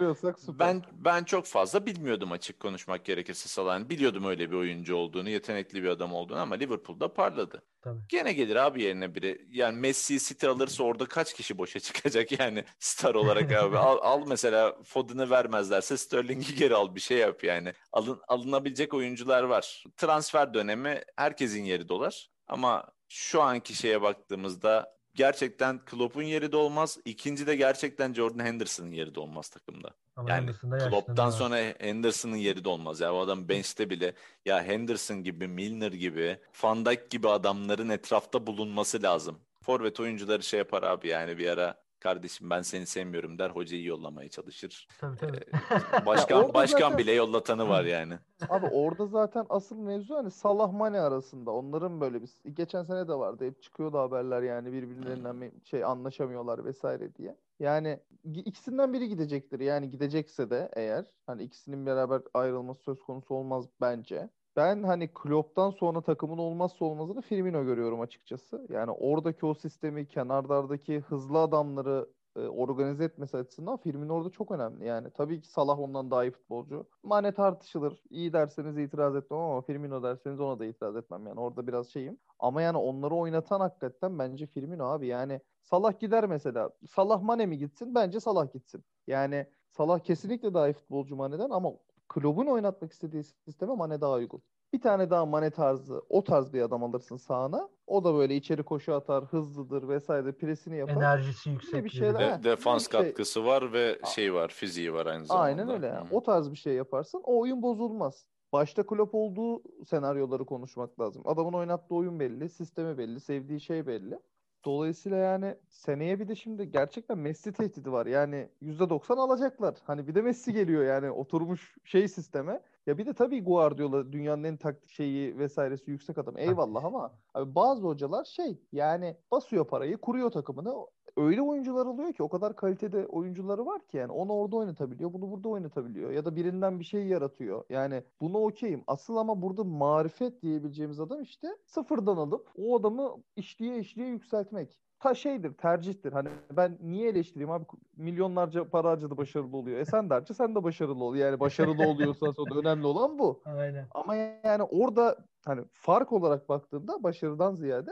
[0.60, 3.90] ben ben çok fazla bilmiyordum açık konuşmak gerekirse Salah'ın.
[3.90, 7.62] Biliyordum öyle bir oyuncu olduğunu, yetenekli bir adam olduğunu ama Liverpool'da parladı.
[7.82, 8.00] Tabii.
[8.10, 9.48] Gene gelir abi yerine biri.
[9.52, 13.78] Yani Messi City alırsa orada kaç kişi boşa çıkacak yani star olarak abi.
[13.78, 17.74] al, al mesela Foden'ı vermezlerse Sterling'i geri al bir şey yap yani.
[17.92, 19.84] Alın, alınabilecek oyuncular var.
[19.98, 22.30] Transfer dönemi herkesin yeri dolar.
[22.48, 26.98] Ama şu anki şeye baktığımızda gerçekten Klopp'un yeri de olmaz.
[27.06, 29.90] İkinci de gerçekten Jordan Henderson'ın yeri de olmaz takımda.
[30.16, 30.52] Ama yani
[30.90, 33.00] Klopp'tan sonra Henderson'ın yeri de olmaz.
[33.00, 34.14] Ya o adam bench'te bile
[34.46, 39.40] ya Henderson gibi, Milner gibi, Van Dijk gibi adamların etrafta bulunması lazım.
[39.64, 44.30] Forvet oyuncuları şey yapar abi yani bir ara kardeşim ben seni sevmiyorum der hocayı yollamaya
[44.30, 44.88] çalışır.
[45.00, 45.38] Tabii tabii.
[45.38, 46.98] Ee, başkan başkan zaten...
[46.98, 48.14] bile yollatanı var yani.
[48.50, 51.52] Abi orada zaten asıl mevzu hani Salah Mane arasında.
[51.52, 53.46] Onların böyle bir geçen sene de vardı.
[53.46, 57.38] Hep çıkıyordu haberler yani birbirlerinden şey anlaşamıyorlar vesaire diye.
[57.60, 58.00] Yani
[58.36, 59.60] ikisinden biri gidecektir.
[59.60, 64.30] Yani gidecekse de eğer hani ikisinin beraber ayrılması söz konusu olmaz bence.
[64.56, 68.68] Ben hani Klopp'tan sonra takımın olmazsa olmazını Firmino görüyorum açıkçası.
[68.70, 74.86] Yani oradaki o sistemi, kenardardaki hızlı adamları e, organize etmesi açısından Firmino orada çok önemli.
[74.86, 76.90] Yani tabii ki Salah ondan daha iyi futbolcu.
[77.04, 78.04] Mane tartışılır.
[78.10, 81.28] İyi derseniz itiraz etmem ama Firmino derseniz ona da itiraz etmem.
[81.28, 82.20] Yani orada biraz şeyim.
[82.40, 85.08] Ama yani onları oynatan hakikaten bence Firmino abi.
[85.08, 86.70] Yani Salah gider mesela.
[86.90, 87.96] Salah Mane mi gitsin?
[87.96, 88.86] Bence Salah gitsin.
[89.08, 91.72] Yani Salah kesinlikle daha iyi futbolcu Mane'den ama
[92.12, 94.42] kulübün oynatmak istediği sisteme Mane daha uygun.
[94.74, 97.70] Bir tane daha Mane tarzı, o tarz bir adam alırsın sahana.
[97.88, 100.96] O da böyle içeri koşu atar, hızlıdır vesaire, presini yapar.
[100.96, 101.84] Enerjisi yüksek.
[101.84, 105.46] Bir şeyler, De, defans şey, katkısı var ve şey var, fiziği var aynı zamanda.
[105.46, 105.88] Aynen öyle.
[105.88, 106.08] Yani.
[106.12, 108.26] O tarz bir şey yaparsın, o oyun bozulmaz.
[108.54, 111.24] Başta Klopp olduğu senaryoları konuşmak lazım.
[111.26, 114.20] Adamın oynattığı oyun belli, sistemi belli, sevdiği şey belli.
[114.66, 118.06] Dolayısıyla yani seneye bir de şimdi gerçekten Messi tehdidi var.
[118.06, 119.76] Yani %90 alacaklar.
[119.84, 122.62] Hani bir de Messi geliyor yani oturmuş şey sisteme.
[122.88, 126.38] Ya bir de tabii Guardiola dünyanın en taktik şeyi vesairesi yüksek adam.
[126.38, 130.74] Eyvallah ama abi bazı hocalar şey yani basıyor parayı, kuruyor takımını.
[131.18, 135.32] Öyle oyuncular oluyor ki o kadar kalitede oyuncuları var ki yani onu orada oynatabiliyor, bunu
[135.32, 137.64] burada oynatabiliyor ya da birinden bir şey yaratıyor.
[137.70, 138.84] Yani bunu okeyim.
[138.88, 145.16] Asıl ama burada marifet diyebileceğimiz adam işte sıfırdan alıp o adamı işliye işliye yükseltmek ta
[145.16, 146.14] şeydir, tercihtir.
[146.14, 147.66] Hani ben niye eleştireyim abi?
[147.98, 149.80] Milyonlarca para harcadı başarılı oluyor.
[149.80, 151.16] E sen de harca sen de başarılı ol.
[151.16, 153.42] Yani başarılı oluyorsan sonra önemli olan bu.
[153.46, 153.88] Aynen.
[153.92, 157.92] Ama yani orada hani fark olarak baktığında başarıdan ziyade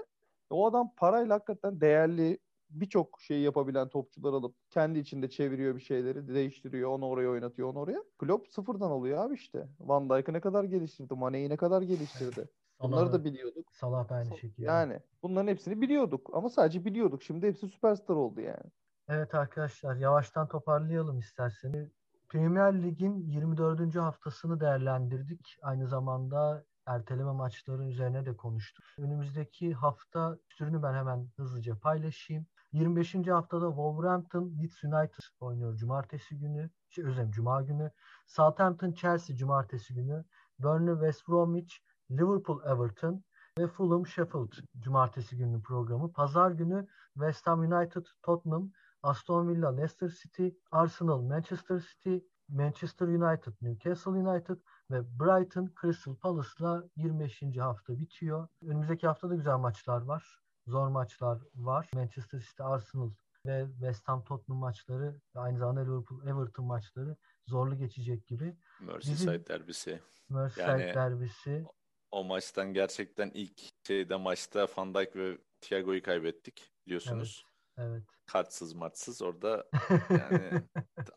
[0.49, 2.37] o adam parayla hakikaten değerli
[2.69, 7.79] birçok şeyi yapabilen topçular alıp kendi içinde çeviriyor bir şeyleri, değiştiriyor, onu oraya oynatıyor, onu
[7.79, 8.03] oraya.
[8.17, 9.67] Klopp sıfırdan alıyor abi işte.
[9.79, 12.49] Van Dijk'ı ne kadar geliştirdi, Mane'yi ne kadar geliştirdi.
[12.81, 13.71] Bunları da biliyorduk.
[13.71, 14.65] Salah aynı şekilde.
[14.65, 17.23] Yani bunların hepsini biliyorduk ama sadece biliyorduk.
[17.23, 18.71] Şimdi hepsi süperstar oldu yani.
[19.09, 21.89] Evet arkadaşlar yavaştan toparlayalım isterseniz.
[22.29, 23.95] Premier Lig'in 24.
[23.95, 25.57] haftasını değerlendirdik.
[25.61, 28.85] Aynı zamanda erteleme maçları üzerine de konuştuk.
[28.97, 32.45] Önümüzdeki hafta sürünü ben hemen hızlıca paylaşayım.
[32.73, 33.27] 25.
[33.27, 36.69] haftada Wolverhampton Leeds United oynuyor cumartesi günü.
[36.89, 37.91] Şey, özlem cuma günü.
[38.27, 40.25] Southampton Chelsea cumartesi günü.
[40.59, 41.73] Burnley West Bromwich,
[42.11, 43.23] Liverpool Everton
[43.59, 46.13] ve Fulham Sheffield cumartesi günü programı.
[46.13, 48.71] Pazar günü West Ham United Tottenham,
[49.03, 52.17] Aston Villa Leicester City, Arsenal Manchester City,
[52.49, 54.57] Manchester United Newcastle United
[54.91, 57.41] ve Brighton Crystal Palace'la 25.
[57.59, 58.47] hafta bitiyor.
[58.61, 60.39] Önümüzdeki hafta da güzel maçlar var.
[60.69, 61.89] Zor maçlar var.
[61.93, 63.11] Manchester City Arsenal
[63.45, 67.15] ve West Ham Tottenham maçları ve aynı zamanda Liverpool Everton maçları
[67.47, 68.55] zorlu geçecek gibi.
[68.81, 70.01] Merseyside Bizim, derbisi.
[70.29, 71.65] Merseyside yani, derbisi.
[72.11, 77.45] O maçtan gerçekten ilk şeyde maçta Van Dijk ve Thiago'yu kaybettik biliyorsunuz.
[77.77, 77.89] Evet.
[77.91, 78.03] evet.
[78.25, 79.67] Kartsız maçsız orada
[80.09, 80.63] yani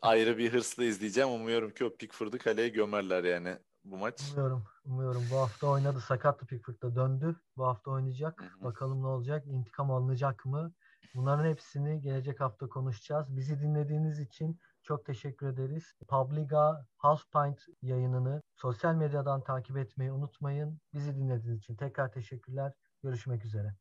[0.01, 1.29] ayrı bir hırsla izleyeceğim.
[1.29, 4.31] Umuyorum ki o Pickford'u kaleye gömerler yani bu maç.
[4.31, 4.63] Umuyorum.
[4.85, 5.23] Umuyorum.
[5.31, 5.99] Bu hafta oynadı.
[5.99, 7.35] Sakatlı Pickford'da döndü.
[7.57, 8.41] Bu hafta oynayacak.
[8.41, 8.63] Hı-hı.
[8.63, 9.47] Bakalım ne olacak?
[9.47, 10.73] İntikam alınacak mı?
[11.15, 13.35] Bunların hepsini gelecek hafta konuşacağız.
[13.37, 15.93] Bizi dinlediğiniz için çok teşekkür ederiz.
[16.07, 20.79] Publiga House Pint yayınını sosyal medyadan takip etmeyi unutmayın.
[20.93, 22.73] Bizi dinlediğiniz için tekrar teşekkürler.
[23.03, 23.75] Görüşmek üzere.